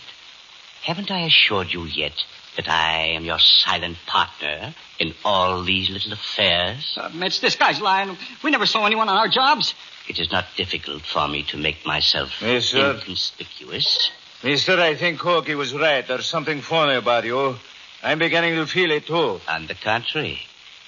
Haven't 0.83 1.11
I 1.11 1.21
assured 1.27 1.73
you 1.73 1.85
yet 1.85 2.13
that 2.57 2.69
I 2.69 3.09
am 3.17 3.25
your 3.25 3.39
silent 3.39 3.99
partner 4.07 4.75
in 4.99 5.15
all 5.25 5.63
these 5.63 5.91
little 5.91 6.13
affairs? 6.13 6.97
Uh, 7.01 7.11
Mitch, 7.15 7.41
this 7.41 7.57
guy's 7.57 7.81
lying. 7.81 8.17
We 8.43 8.51
never 8.51 8.67
saw 8.67 8.85
anyone 8.87 9.09
on 9.09 9.17
our 9.17 9.29
jobs. 9.29 9.75
It 10.09 10.19
is 10.19 10.31
not 10.33 10.47
difficult 10.57 11.03
for 11.03 11.29
me 11.29 11.43
to 11.45 11.57
make 11.57 11.85
myself 11.87 12.31
Yes, 12.43 12.67
sir. 12.67 12.95
inconspicuous. 12.95 14.11
Mister, 14.43 14.81
I 14.81 14.95
think 14.97 15.21
Corky 15.21 15.55
was 15.55 15.73
right. 15.75 16.07
There's 16.07 16.27
something 16.27 16.61
funny 16.63 16.95
about 16.97 17.25
you. 17.25 17.57
I'm 18.03 18.19
beginning 18.19 18.55
to 18.55 18.67
feel 18.67 18.91
it, 18.91 19.07
too. 19.07 19.41
On 19.49 19.67
the 19.67 19.75
contrary, 19.75 20.39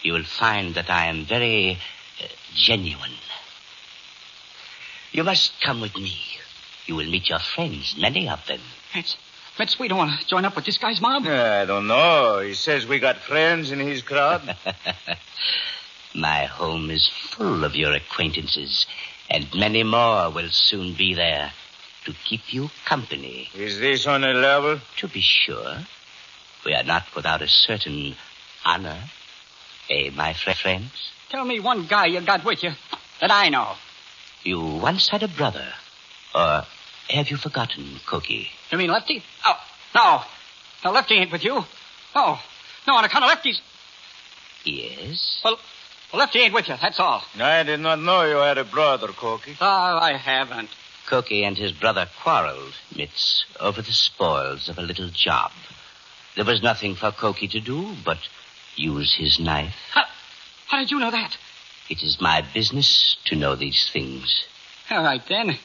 you 0.02 0.14
will 0.14 0.24
find 0.24 0.74
that 0.74 0.88
I 0.88 1.06
am 1.06 1.24
very 1.26 1.78
uh, 2.20 2.26
genuine. 2.54 3.12
You 5.12 5.22
must 5.24 5.60
come 5.60 5.80
with 5.80 5.94
me. 5.96 6.16
You 6.86 6.96
will 6.96 7.10
meet 7.10 7.28
your 7.28 7.38
friends, 7.38 7.96
many 7.98 8.28
of 8.28 8.44
them. 8.46 8.60
Mitch, 8.94 9.16
Mitch, 9.58 9.78
we 9.78 9.88
don't 9.88 9.98
want 9.98 10.18
to 10.18 10.26
join 10.26 10.46
up 10.46 10.56
with 10.56 10.64
this 10.64 10.78
guy's 10.78 11.00
mob. 11.00 11.26
I 11.26 11.66
don't 11.66 11.86
know. 11.86 12.40
He 12.40 12.54
says 12.54 12.86
we 12.86 12.98
got 12.98 13.18
friends 13.18 13.70
in 13.70 13.78
his 13.78 14.02
crowd. 14.02 14.56
My 16.14 16.44
home 16.44 16.90
is 16.90 17.08
full 17.08 17.64
of 17.64 17.76
your 17.76 17.92
acquaintances, 17.92 18.86
and 19.30 19.46
many 19.54 19.82
more 19.82 20.30
will 20.30 20.48
soon 20.48 20.94
be 20.94 21.14
there 21.14 21.52
to 22.06 22.14
keep 22.24 22.52
you 22.52 22.70
company. 22.86 23.50
Is 23.54 23.78
this 23.78 24.06
on 24.06 24.24
a 24.24 24.32
level? 24.32 24.80
To 24.96 25.08
be 25.08 25.20
sure. 25.20 25.78
We 26.64 26.74
are 26.74 26.84
not 26.84 27.04
without 27.16 27.42
a 27.42 27.48
certain 27.48 28.14
honor. 28.64 29.02
Eh, 29.90 30.10
my 30.14 30.32
fr- 30.32 30.52
friends? 30.52 30.90
Tell 31.30 31.44
me 31.44 31.60
one 31.60 31.86
guy 31.86 32.06
you 32.06 32.20
got 32.20 32.44
with 32.44 32.62
you 32.62 32.72
that 33.20 33.30
I 33.30 33.48
know. 33.48 33.72
You 34.44 34.60
once 34.60 35.08
had 35.08 35.22
a 35.22 35.28
brother. 35.28 35.66
Or 36.34 36.62
have 37.10 37.28
you 37.30 37.36
forgotten, 37.36 38.00
Cookie? 38.06 38.48
You 38.70 38.78
mean 38.78 38.90
Lefty? 38.90 39.22
Oh, 39.44 39.56
no. 39.94 40.22
No, 40.84 40.92
Lefty 40.92 41.14
ain't 41.14 41.32
with 41.32 41.44
you. 41.44 41.64
No. 42.14 42.38
No, 42.86 42.94
on 42.94 43.04
account 43.04 43.24
of 43.24 43.28
Lefty's. 43.28 43.60
Yes? 44.64 45.40
Well, 45.44 45.58
well, 46.12 46.20
Lefty 46.20 46.40
ain't 46.40 46.54
with 46.54 46.68
you, 46.68 46.74
that's 46.80 47.00
all. 47.00 47.22
I 47.38 47.62
did 47.62 47.80
not 47.80 48.00
know 48.00 48.22
you 48.24 48.36
had 48.36 48.58
a 48.58 48.64
brother, 48.64 49.08
Corky. 49.08 49.56
Oh, 49.60 49.66
I 49.66 50.16
haven't. 50.16 50.68
Cookie 51.08 51.44
and 51.44 51.56
his 51.56 51.72
brother 51.72 52.06
quarreled, 52.22 52.74
Mitz, 52.94 53.42
over 53.58 53.82
the 53.82 53.92
spoils 53.92 54.68
of 54.68 54.78
a 54.78 54.82
little 54.82 55.08
job. 55.08 55.50
There 56.34 56.44
was 56.44 56.62
nothing 56.62 56.94
for 56.94 57.12
Cookie 57.12 57.48
to 57.48 57.60
do 57.60 57.94
but 58.04 58.18
use 58.76 59.14
his 59.14 59.38
knife. 59.38 59.74
How, 59.92 60.04
how 60.66 60.78
did 60.78 60.90
you 60.90 60.98
know 60.98 61.10
that? 61.10 61.36
It 61.90 62.02
is 62.02 62.20
my 62.20 62.42
business 62.54 63.16
to 63.26 63.36
know 63.36 63.54
these 63.54 63.90
things. 63.92 64.44
All 64.90 65.02
right, 65.02 65.22
then. 65.28 65.58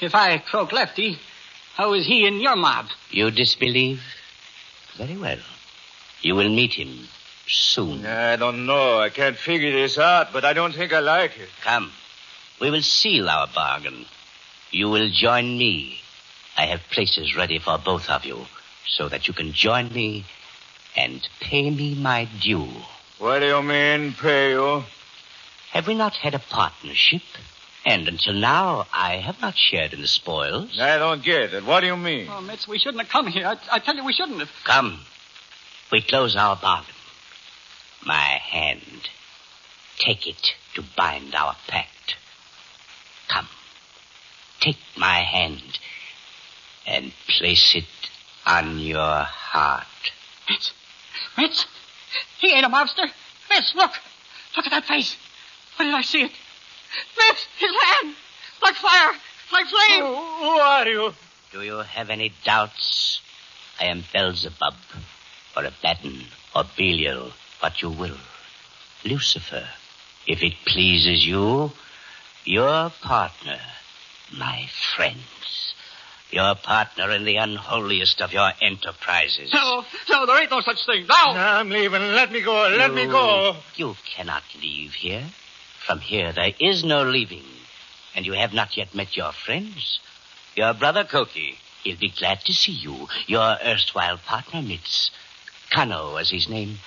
If 0.00 0.14
I 0.14 0.38
croak 0.38 0.72
Lefty, 0.72 1.18
how 1.74 1.94
is 1.94 2.06
he 2.06 2.26
in 2.26 2.40
your 2.40 2.56
mob? 2.56 2.86
You 3.10 3.30
disbelieve? 3.30 4.02
Very 4.96 5.16
well. 5.16 5.38
You 6.20 6.34
will 6.34 6.50
meet 6.50 6.74
him 6.74 7.08
soon. 7.46 8.04
I 8.04 8.36
don't 8.36 8.66
know. 8.66 8.98
I 8.98 9.08
can't 9.08 9.36
figure 9.36 9.72
this 9.72 9.98
out, 9.98 10.32
but 10.32 10.44
I 10.44 10.52
don't 10.52 10.74
think 10.74 10.92
I 10.92 11.00
like 11.00 11.38
it. 11.38 11.48
Come. 11.62 11.90
We 12.60 12.70
will 12.70 12.82
seal 12.82 13.30
our 13.30 13.46
bargain. 13.46 14.04
You 14.70 14.90
will 14.90 15.08
join 15.10 15.56
me. 15.56 16.00
I 16.56 16.66
have 16.66 16.80
places 16.90 17.34
ready 17.34 17.58
for 17.58 17.78
both 17.78 18.10
of 18.10 18.26
you 18.26 18.46
so 18.86 19.08
that 19.08 19.28
you 19.28 19.34
can 19.34 19.52
join 19.52 19.92
me 19.92 20.24
and 20.96 21.26
pay 21.40 21.70
me 21.70 21.94
my 21.94 22.28
due. 22.40 22.68
What 23.18 23.40
do 23.40 23.46
you 23.46 23.62
mean, 23.62 24.12
pay 24.12 24.50
you? 24.50 24.84
Have 25.70 25.86
we 25.86 25.94
not 25.94 26.16
had 26.16 26.34
a 26.34 26.38
partnership? 26.38 27.22
And 27.84 28.06
until 28.06 28.34
now, 28.34 28.86
I 28.92 29.16
have 29.16 29.40
not 29.40 29.56
shared 29.56 29.92
in 29.92 30.00
the 30.00 30.06
spoils. 30.08 30.78
I 30.78 30.98
don't 30.98 31.22
get 31.22 31.52
it. 31.54 31.64
What 31.64 31.80
do 31.80 31.86
you 31.86 31.96
mean? 31.96 32.28
Oh, 32.30 32.40
Mitz, 32.40 32.68
we 32.68 32.78
shouldn't 32.78 33.02
have 33.02 33.10
come 33.10 33.26
here. 33.26 33.46
I, 33.46 33.56
I 33.70 33.78
tell 33.80 33.96
you, 33.96 34.04
we 34.04 34.12
shouldn't 34.12 34.38
have. 34.38 34.50
Come. 34.64 35.00
We 35.90 36.00
close 36.02 36.36
our 36.36 36.56
bargain. 36.56 36.94
My 38.04 38.14
hand. 38.14 39.08
Take 39.98 40.26
it 40.26 40.52
to 40.74 40.84
bind 40.96 41.34
our 41.34 41.56
pact. 41.66 42.16
Come. 43.28 43.48
Take 44.60 44.78
my 44.96 45.20
hand 45.20 45.78
and 46.86 47.12
place 47.28 47.74
it 47.74 47.84
on 48.46 48.78
your 48.78 49.22
heart. 49.22 49.86
Mitz, 50.48 50.72
Mitz, 51.36 51.66
he 52.38 52.52
ain't 52.52 52.66
a 52.66 52.68
mobster. 52.68 53.08
Mitz, 53.50 53.74
look. 53.74 53.92
Look 54.56 54.66
at 54.66 54.70
that 54.70 54.84
face. 54.84 55.16
When 55.76 55.88
did 55.88 55.94
I 55.94 56.02
see 56.02 56.22
it? 56.22 56.32
Mitz, 57.18 57.46
his 57.58 57.70
hand. 57.84 58.14
Like 58.62 58.74
fire. 58.74 59.12
Like 59.52 59.66
flame. 59.66 60.04
Who, 60.04 60.14
who 60.14 60.58
are 60.58 60.86
you? 60.86 61.12
Do 61.52 61.62
you 61.62 61.78
have 61.78 62.10
any 62.10 62.32
doubts? 62.44 63.20
I 63.80 63.86
am 63.86 64.04
Beelzebub, 64.12 64.74
or 65.56 65.64
a 65.64 65.68
Abaddon, 65.68 66.24
or 66.54 66.64
Belial, 66.76 67.32
what 67.60 67.82
you 67.82 67.90
will. 67.90 68.16
Lucifer, 69.04 69.66
if 70.26 70.42
it 70.42 70.54
pleases 70.64 71.26
you, 71.26 71.72
your 72.44 72.90
partner, 73.02 73.58
my 74.32 74.66
friends. 74.94 75.61
Your 76.32 76.54
partner 76.54 77.10
in 77.10 77.24
the 77.24 77.36
unholiest 77.36 78.22
of 78.22 78.32
your 78.32 78.50
enterprises. 78.62 79.52
No, 79.52 79.84
no, 80.08 80.24
there 80.24 80.40
ain't 80.40 80.50
no 80.50 80.62
such 80.62 80.86
thing. 80.86 81.06
No. 81.06 81.32
I'm 81.32 81.68
leaving. 81.68 82.00
Let 82.00 82.32
me 82.32 82.40
go. 82.40 82.68
Let 82.68 82.90
you, 82.90 82.96
me 82.96 83.06
go. 83.06 83.56
You 83.76 83.94
cannot 84.16 84.42
leave 84.60 84.94
here. 84.94 85.24
From 85.86 85.98
here, 86.00 86.32
there 86.32 86.54
is 86.58 86.84
no 86.84 87.02
leaving. 87.04 87.44
And 88.16 88.24
you 88.24 88.32
have 88.32 88.54
not 88.54 88.78
yet 88.78 88.94
met 88.94 89.14
your 89.14 89.32
friends. 89.32 90.00
Your 90.54 90.72
brother 90.72 91.04
Koki. 91.04 91.58
He'll 91.84 91.98
be 91.98 92.14
glad 92.16 92.40
to 92.46 92.52
see 92.54 92.72
you. 92.72 93.08
Your 93.26 93.58
erstwhile 93.62 94.16
partner, 94.16 94.62
Mitz. 94.62 95.10
Kano, 95.70 96.16
as 96.16 96.30
his 96.30 96.48
name. 96.48 96.78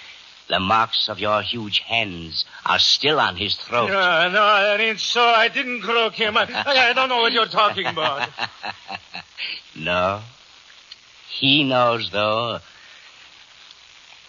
The 0.49 0.60
marks 0.60 1.08
of 1.08 1.19
your 1.19 1.43
huge 1.43 1.79
hands 1.79 2.44
are 2.65 2.80
still 2.80 3.19
on 3.19 3.36
his 3.36 3.56
throat. 3.56 3.88
No, 3.88 4.30
no, 4.30 4.32
that 4.32 4.80
ain't 4.80 4.99
so. 4.99 5.21
I 5.21 5.49
didn't 5.49 5.82
croak 5.82 6.13
him. 6.13 6.36
I, 6.36 6.47
I 6.65 6.93
don't 6.93 7.10
know 7.10 7.21
what 7.21 7.32
you're 7.32 7.45
talking 7.45 7.86
about. 7.86 8.28
no. 9.75 10.21
He 11.30 11.63
knows, 11.63 12.10
though. 12.12 12.60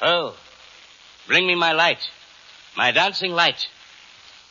Oh, 0.03 0.37
bring 1.27 1.47
me 1.47 1.55
my 1.55 1.73
light. 1.73 2.11
My 2.77 2.91
dancing 2.91 3.33
light. 3.33 3.69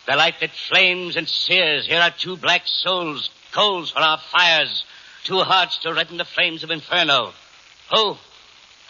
The 0.07 0.15
light 0.15 0.35
that 0.39 0.51
flames 0.51 1.15
and 1.15 1.29
sears. 1.29 1.85
Here 1.85 2.01
are 2.01 2.11
two 2.11 2.37
black 2.37 2.63
souls, 2.65 3.29
coals 3.51 3.91
for 3.91 3.99
our 3.99 4.17
fires. 4.17 4.83
Two 5.23 5.41
hearts 5.41 5.77
to 5.79 5.93
redden 5.93 6.17
the 6.17 6.25
flames 6.25 6.63
of 6.63 6.71
inferno. 6.71 7.33
Who? 7.91 8.15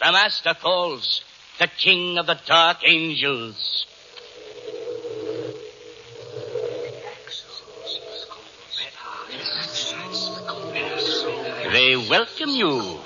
The 0.01 0.11
master 0.11 0.53
calls. 0.53 1.23
The 1.59 1.67
king 1.67 2.17
of 2.17 2.27
the 2.27 2.39
dark 2.45 2.77
angels. 2.85 3.85
They 11.75 11.97
welcome 11.97 12.51
you. 12.51 12.99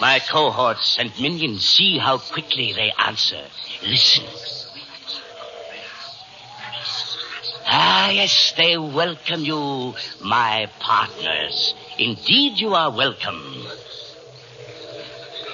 My 0.00 0.18
cohorts 0.18 0.96
and 0.98 1.12
minions, 1.20 1.68
see 1.68 1.98
how 1.98 2.16
quickly 2.16 2.72
they 2.72 2.90
answer. 2.96 3.44
Listen. 3.82 4.24
Ah, 7.66 8.08
yes, 8.08 8.54
they 8.56 8.78
welcome 8.78 9.42
you, 9.44 9.92
my 10.22 10.66
partners. 10.80 11.74
Indeed, 11.98 12.58
you 12.58 12.72
are 12.72 12.90
welcome. 12.90 13.66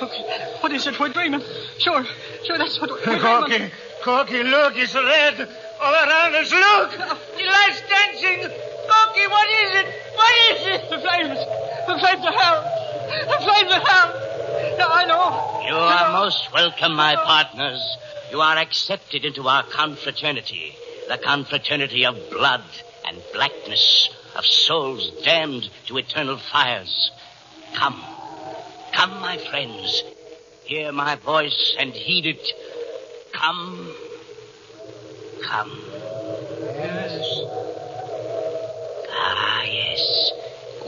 Okay. 0.01 0.55
What 0.61 0.71
is 0.71 0.87
it? 0.87 1.01
We're 1.01 1.09
dreaming. 1.09 1.43
Sure, 1.79 2.07
sure, 2.45 2.59
that's 2.59 2.81
what 2.81 2.90
we're 2.90 3.03
dreaming. 3.07 3.23
Corky, 3.23 3.71
Corky, 4.05 4.43
look, 4.45 4.75
it's 4.77 4.95
red. 4.95 5.49
All 5.81 5.95
around 5.95 6.37
us, 6.37 6.53
look. 6.53 6.93
The 6.93 7.45
light's 7.45 7.83
dancing. 7.90 8.43
Corky, 8.43 9.27
what 9.27 9.49
is 9.49 9.75
it? 9.83 10.00
What 10.14 10.33
is 10.51 10.66
it? 10.66 10.90
The 10.90 10.99
flames. 10.99 11.38
The 11.87 11.99
flames 11.99 12.27
of 12.27 12.35
hell. 12.35 12.62
The 13.29 13.44
flames 13.44 13.73
of 13.73 13.83
hell. 13.88 14.31
Yeah, 14.79 14.87
I 14.88 15.05
know. 15.07 15.66
You 15.66 15.75
are 15.75 16.12
most 16.12 16.53
welcome, 16.53 16.94
my 16.94 17.16
partners. 17.16 17.81
You 18.31 18.40
are 18.40 18.57
accepted 18.57 19.25
into 19.25 19.49
our 19.49 19.64
confraternity. 19.64 20.75
The 21.09 21.18
confraternity 21.18 22.07
of 22.07 22.16
blood 22.31 22.64
and 23.07 23.20
blackness, 23.33 24.11
of 24.37 24.46
souls 24.46 25.11
damned 25.25 25.68
to 25.87 25.99
eternal 25.99 26.38
fires. 26.38 27.11
Come. 27.75 28.01
Come, 28.92 29.20
my 29.20 29.38
friends. 29.38 30.05
Hear 30.64 30.92
my 30.92 31.16
voice 31.16 31.75
and 31.79 31.92
heed 31.92 32.27
it. 32.27 32.53
Come. 33.33 33.92
Come. 35.42 36.10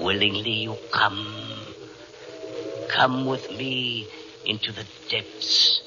Willingly 0.02 0.50
you 0.50 0.76
come. 0.90 1.32
Come 2.88 3.24
with 3.24 3.48
me 3.56 4.08
into 4.44 4.72
the 4.72 4.84
depths 5.08 5.80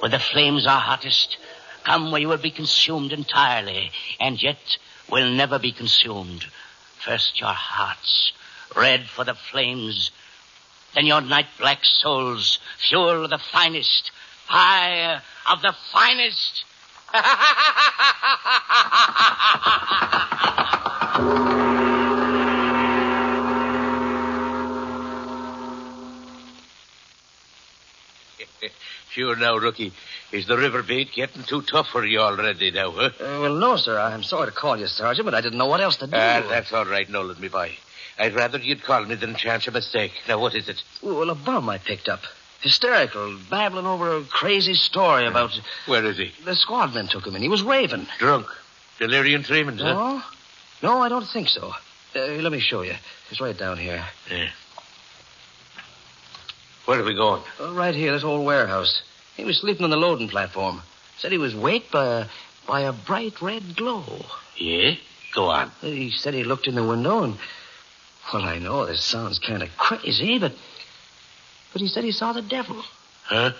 where 0.00 0.10
the 0.10 0.18
flames 0.18 0.66
are 0.66 0.78
hottest. 0.78 1.38
Come 1.82 2.12
where 2.12 2.20
you 2.20 2.28
will 2.28 2.36
be 2.36 2.50
consumed 2.50 3.10
entirely, 3.10 3.90
and 4.20 4.40
yet 4.42 4.76
will 5.10 5.30
never 5.30 5.58
be 5.58 5.72
consumed. 5.72 6.44
First 6.98 7.40
your 7.40 7.54
hearts, 7.54 8.32
red 8.76 9.08
for 9.08 9.24
the 9.24 9.34
flames, 9.34 10.10
then 10.94 11.06
your 11.06 11.22
night 11.22 11.46
black 11.58 11.86
souls, 11.86 12.58
fuel 12.86 13.24
of 13.24 13.30
the 13.30 13.38
finest, 13.38 14.10
fire 14.46 15.22
of 15.50 15.62
the 15.62 15.74
finest. 15.90 16.64
Sure 29.14 29.36
now, 29.36 29.58
rookie. 29.58 29.92
Is 30.32 30.46
the 30.46 30.56
river 30.56 30.82
bait 30.82 31.12
getting 31.12 31.42
too 31.42 31.60
tough 31.60 31.88
for 31.88 32.04
you 32.06 32.20
already 32.20 32.70
now, 32.70 32.92
huh? 32.92 33.10
Uh, 33.20 33.40
well, 33.42 33.54
no, 33.54 33.76
sir. 33.76 33.98
I'm 33.98 34.22
sorry 34.22 34.46
to 34.46 34.52
call 34.52 34.78
you, 34.78 34.86
Sergeant, 34.86 35.26
but 35.26 35.34
I 35.34 35.42
didn't 35.42 35.58
know 35.58 35.66
what 35.66 35.82
else 35.82 35.96
to 35.98 36.06
do. 36.06 36.16
Ah, 36.16 36.42
that's 36.48 36.72
all 36.72 36.86
right, 36.86 37.08
Nolan, 37.10 37.38
me 37.38 37.48
boy. 37.48 37.72
I'd 38.18 38.34
rather 38.34 38.58
you'd 38.58 38.82
call 38.82 39.04
me 39.04 39.14
than 39.14 39.34
chance 39.34 39.66
a 39.66 39.70
mistake. 39.70 40.12
Now, 40.28 40.38
what 40.40 40.54
is 40.54 40.68
it? 40.68 40.82
Well, 41.02 41.28
a 41.28 41.34
bum 41.34 41.68
I 41.68 41.76
picked 41.76 42.08
up. 42.08 42.20
Hysterical, 42.62 43.36
babbling 43.50 43.86
over 43.86 44.16
a 44.16 44.22
crazy 44.24 44.74
story 44.74 45.26
about. 45.26 45.50
Where 45.86 46.04
is 46.06 46.16
he? 46.16 46.32
The 46.44 46.56
squadman 46.56 47.08
took 47.08 47.26
him 47.26 47.36
in. 47.36 47.42
He 47.42 47.48
was 47.48 47.62
raving. 47.62 48.06
Drunk. 48.18 48.46
Delirium 48.98 49.42
tremens, 49.42 49.80
huh? 49.82 49.92
No? 49.92 50.22
No, 50.82 51.02
I 51.02 51.08
don't 51.08 51.26
think 51.26 51.48
so. 51.48 51.74
Uh, 52.14 52.20
let 52.20 52.52
me 52.52 52.60
show 52.60 52.82
you. 52.82 52.94
It's 53.30 53.40
right 53.40 53.56
down 53.56 53.78
here. 53.78 54.04
Yeah. 54.30 54.48
Where 56.84 57.00
are 57.00 57.04
we 57.04 57.14
going? 57.14 57.42
Uh, 57.60 57.72
right 57.72 57.94
here, 57.94 58.12
this 58.12 58.24
old 58.24 58.44
warehouse. 58.44 59.02
He 59.36 59.44
was 59.44 59.58
sleeping 59.58 59.84
on 59.84 59.90
the 59.90 59.96
loading 59.96 60.28
platform. 60.28 60.82
Said 61.18 61.32
he 61.32 61.38
was 61.38 61.54
waked 61.54 61.92
by 61.92 62.06
a, 62.06 62.26
by 62.66 62.80
a 62.80 62.92
bright 62.92 63.40
red 63.40 63.76
glow. 63.76 64.04
Yeah? 64.56 64.94
Go 65.34 65.46
on. 65.46 65.70
He 65.80 66.10
said 66.10 66.34
he 66.34 66.44
looked 66.44 66.66
in 66.66 66.74
the 66.74 66.86
window 66.86 67.22
and. 67.22 67.36
Well, 68.32 68.42
I 68.42 68.58
know 68.58 68.86
this 68.86 69.04
sounds 69.04 69.38
kind 69.38 69.62
of 69.62 69.76
crazy, 69.76 70.38
but. 70.38 70.52
But 71.72 71.80
he 71.80 71.88
said 71.88 72.04
he 72.04 72.12
saw 72.12 72.32
the 72.32 72.42
devil. 72.42 72.82
Huh? 73.24 73.52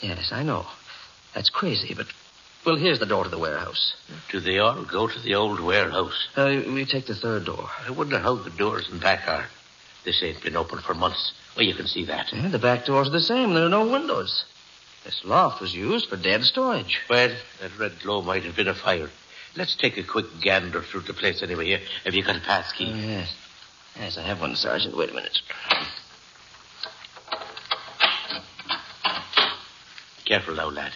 Yes, 0.00 0.30
I 0.32 0.42
know. 0.42 0.66
That's 1.34 1.50
crazy, 1.50 1.94
but. 1.94 2.06
Well, 2.64 2.76
here's 2.76 3.00
the 3.00 3.06
door 3.06 3.24
to 3.24 3.30
the 3.30 3.38
warehouse. 3.38 3.96
Do 4.30 4.38
they 4.38 4.58
all 4.58 4.84
go 4.84 5.08
to 5.08 5.18
the 5.18 5.34
old 5.34 5.58
warehouse? 5.58 6.28
Uh, 6.36 6.62
we 6.68 6.84
take 6.84 7.06
the 7.06 7.14
third 7.14 7.46
door. 7.46 7.68
I 7.84 7.90
wonder 7.90 8.18
how 8.20 8.36
the 8.36 8.50
doors 8.50 8.88
and 8.88 9.00
back 9.00 9.26
are. 9.26 9.46
This 10.04 10.22
ain't 10.22 10.42
been 10.42 10.56
open 10.56 10.80
for 10.80 10.94
months. 10.94 11.32
Well, 11.56 11.64
you 11.64 11.74
can 11.74 11.86
see 11.86 12.04
that. 12.06 12.32
Yeah, 12.32 12.48
the 12.48 12.58
back 12.58 12.86
doors 12.86 13.08
are 13.08 13.12
the 13.12 13.20
same. 13.20 13.54
There 13.54 13.66
are 13.66 13.68
no 13.68 13.88
windows. 13.88 14.44
This 15.04 15.24
loft 15.24 15.60
was 15.60 15.74
used 15.74 16.08
for 16.08 16.16
dead 16.16 16.44
storage. 16.44 17.00
Well, 17.08 17.30
that 17.60 17.78
red 17.78 18.00
glow 18.00 18.22
might 18.22 18.44
have 18.44 18.56
been 18.56 18.68
a 18.68 18.74
fire. 18.74 19.10
Let's 19.56 19.76
take 19.76 19.98
a 19.98 20.02
quick 20.02 20.26
gander 20.40 20.80
through 20.80 21.02
the 21.02 21.12
place 21.12 21.42
anyway. 21.42 21.66
Here, 21.66 21.80
have 22.04 22.14
you 22.14 22.22
got 22.22 22.36
a 22.36 22.40
pass 22.40 22.72
key? 22.72 22.90
Oh, 22.92 22.96
yes. 22.96 23.34
Yes, 23.96 24.16
I 24.16 24.22
have 24.22 24.40
one, 24.40 24.56
Sergeant. 24.56 24.96
Wait 24.96 25.10
a 25.10 25.14
minute. 25.14 25.38
Careful 30.24 30.54
now, 30.54 30.70
lad. 30.70 30.92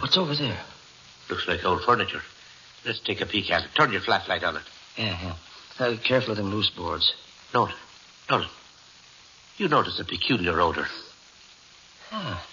What's 0.00 0.16
over 0.16 0.34
there? 0.34 0.58
Looks 1.30 1.46
like 1.46 1.64
old 1.64 1.84
furniture. 1.84 2.22
Let's 2.84 3.00
take 3.00 3.20
a 3.20 3.26
peek 3.26 3.50
at 3.50 3.64
it. 3.64 3.70
Turn 3.74 3.92
your 3.92 4.00
flashlight 4.00 4.42
on 4.42 4.56
it. 4.56 4.62
Yeah, 4.96 5.16
yeah. 5.22 5.34
Uh, 5.78 5.96
careful 6.02 6.32
of 6.32 6.36
them 6.36 6.50
loose 6.50 6.70
boards. 6.70 7.12
Nolan. 7.52 7.74
Nolan. 8.30 8.48
You 9.56 9.68
notice 9.68 9.98
a 9.98 10.04
peculiar 10.04 10.60
odor. 10.60 10.86
Ah. 12.12 12.46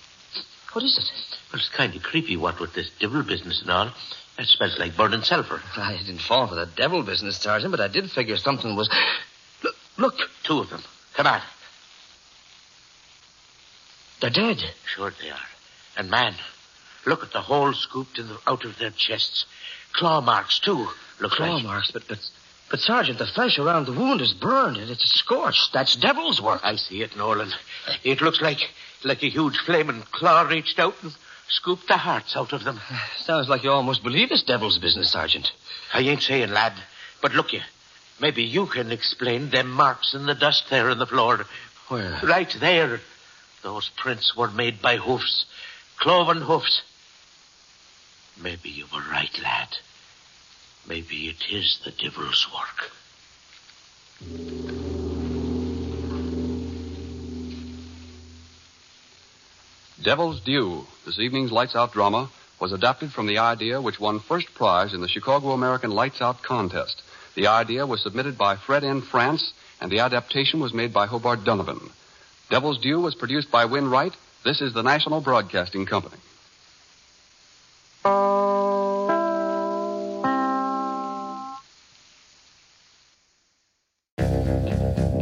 What 0.74 0.84
is 0.84 0.98
it? 0.98 1.38
Well, 1.52 1.60
it's 1.60 1.70
kind 1.70 1.96
of 1.96 2.02
creepy, 2.02 2.38
what 2.38 2.60
with 2.60 2.74
this 2.74 2.90
devil 3.00 3.24
business 3.24 3.62
and 3.62 3.70
all. 3.70 3.92
That 4.38 4.48
smells 4.48 4.80
like 4.80 4.96
burning 4.96 5.22
sulfur. 5.22 5.62
I 5.76 5.98
didn't 5.98 6.22
fall 6.22 6.48
for 6.48 6.56
the 6.56 6.66
devil 6.66 7.04
business, 7.04 7.38
Sergeant, 7.38 7.72
but 7.72 7.82
I 7.82 7.90
did 7.90 8.10
figure 8.10 8.38
something 8.38 8.76
was. 8.76 8.90
Look, 9.64 9.76
look. 9.98 10.16
Two 10.44 10.60
of 10.60 10.70
them. 10.70 10.82
Come 11.14 11.28
on. 11.28 11.42
They're 14.22 14.30
dead. 14.30 14.64
Sure 14.86 15.12
they 15.22 15.30
are. 15.30 15.38
And 15.98 16.10
man, 16.10 16.36
look 17.06 17.24
at 17.24 17.34
the 17.34 17.42
hole 17.42 17.74
scooped 17.74 18.18
in 18.18 18.28
the, 18.28 18.38
out 18.48 18.64
of 18.66 18.78
their 18.80 18.92
chests. 18.92 19.46
Claw 19.94 20.22
marks, 20.22 20.60
too. 20.60 20.88
Look 21.20 21.34
Claw 21.34 21.56
like. 21.56 21.64
marks, 21.64 21.92
but, 21.92 22.08
but 22.08 22.20
but 22.72 22.80
Sergeant, 22.80 23.20
the 23.20 23.28
flesh 23.28 23.60
around 23.60 23.86
the 23.86 23.92
wound 23.92 24.22
is 24.22 24.34
burned 24.34 24.78
and 24.78 24.90
it's 24.90 25.04
scorched. 25.20 25.74
That's 25.74 25.98
devil's 25.98 26.42
work. 26.42 26.62
I 26.64 26.78
see 26.78 27.02
it, 27.02 27.18
Nolan. 27.18 27.52
It 28.06 28.22
looks 28.22 28.40
like 28.40 28.70
like 29.04 29.22
a 29.24 29.30
huge 29.30 29.58
flaming 29.58 30.04
claw 30.12 30.44
reached 30.44 30.80
out 30.80 30.96
and 31.04 31.14
scooped 31.50 31.90
the 31.90 31.98
hearts 31.98 32.38
out 32.38 32.54
of 32.54 32.64
them. 32.64 32.80
Sounds 33.18 33.50
like 33.50 33.64
you 33.64 33.72
almost 33.72 34.04
believe 34.04 34.32
it's 34.32 34.44
devil's 34.44 34.78
business, 34.78 35.12
Sergeant. 35.12 35.52
I 35.94 36.00
ain't 36.00 36.24
saying, 36.24 36.52
lad, 36.52 36.72
but 37.22 37.34
look 37.34 37.52
you. 37.52 37.60
Maybe 38.22 38.44
you 38.44 38.66
can 38.68 38.92
explain 38.94 39.50
them 39.50 39.70
marks 39.70 40.14
in 40.14 40.26
the 40.26 40.36
dust 40.36 40.70
there 40.70 40.90
on 40.90 40.98
the 41.00 41.06
floor. 41.06 41.46
Where? 41.90 42.22
Right 42.24 42.56
there. 42.62 43.02
Those 43.64 43.90
prints 43.98 44.34
were 44.38 44.50
made 44.50 44.82
by 44.82 44.96
hoofs. 44.96 45.46
Cloven 45.98 46.42
hoofs. 46.42 46.84
Maybe 48.42 48.70
you 48.70 48.86
were 48.94 49.04
right, 49.12 49.38
lad. 49.44 49.68
Maybe 50.88 51.28
it 51.30 51.52
is 51.52 51.80
the 51.84 51.92
devil's 51.92 52.48
work. 52.54 52.92
Devil's 60.02 60.42
Due, 60.42 60.88
this 61.06 61.20
evening's 61.20 61.52
Lights 61.52 61.76
Out 61.76 61.94
drama, 61.94 62.30
was 62.60 62.72
adapted 62.72 63.12
from 63.12 63.28
the 63.28 63.38
idea 63.38 63.82
which 63.82 64.00
won 64.00 64.20
first 64.20 64.54
prize 64.56 64.94
in 64.94 65.02
the 65.02 65.08
Chicago 65.08 65.52
American 65.52 65.92
Lights 65.92 66.22
Out 66.22 66.42
contest. 66.42 67.02
The 67.36 67.48
idea 67.48 67.86
was 67.86 68.02
submitted 68.02 68.38
by 68.38 68.56
Fred 68.56 68.84
N. 68.84 69.02
France, 69.02 69.54
and 69.80 69.92
the 69.92 70.00
adaptation 70.00 70.60
was 70.60 70.74
made 70.74 70.92
by 70.92 71.06
Hobart 71.06 71.44
Donovan. 71.44 71.92
Devil's 72.50 72.80
Due 72.80 73.00
was 73.00 73.16
produced 73.16 73.50
by 73.50 73.66
Wynn 73.66 73.90
Wright. 73.90 74.14
This 74.44 74.62
is 74.62 74.74
the 74.74 74.84
National 74.84 75.22
Broadcasting 75.22 75.86
Company. 75.86 76.18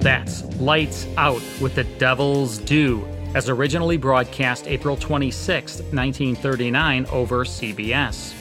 That's 0.02 0.44
Lights 0.60 1.08
Out 1.18 1.42
with 1.62 1.76
the 1.76 1.84
Devil's 1.84 2.58
Due. 2.60 3.06
as 3.36 3.48
originally 3.48 3.96
broadcast 3.98 4.66
April 4.68 4.98
26, 4.98 5.82
1939, 5.94 7.06
over 7.12 7.46
CBS. 7.46 8.34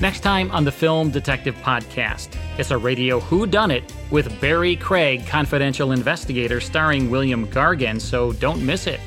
Next 0.00 0.20
time 0.20 0.50
on 0.50 0.64
the 0.64 0.72
Film 0.72 1.10
Detective 1.10 1.54
Podcast, 1.56 2.34
it's 2.58 2.70
a 2.70 2.78
radio 2.78 3.20
Who 3.20 3.46
Done 3.46 3.70
It 3.70 3.92
with 4.10 4.40
Barry 4.40 4.76
Craig, 4.76 5.26
confidential 5.26 5.92
investigator, 5.92 6.58
starring 6.58 7.10
William 7.10 7.46
Gargan, 7.48 8.00
so 8.00 8.32
don't 8.32 8.64
miss 8.64 8.86
it. 8.86 9.00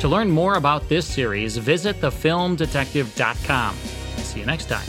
To 0.00 0.08
learn 0.08 0.30
more 0.30 0.54
about 0.54 0.88
this 0.88 1.04
series, 1.04 1.58
visit 1.58 2.00
thefilmdetective.com. 2.00 3.76
See 4.16 4.40
you 4.40 4.46
next 4.46 4.70
time. 4.70 4.88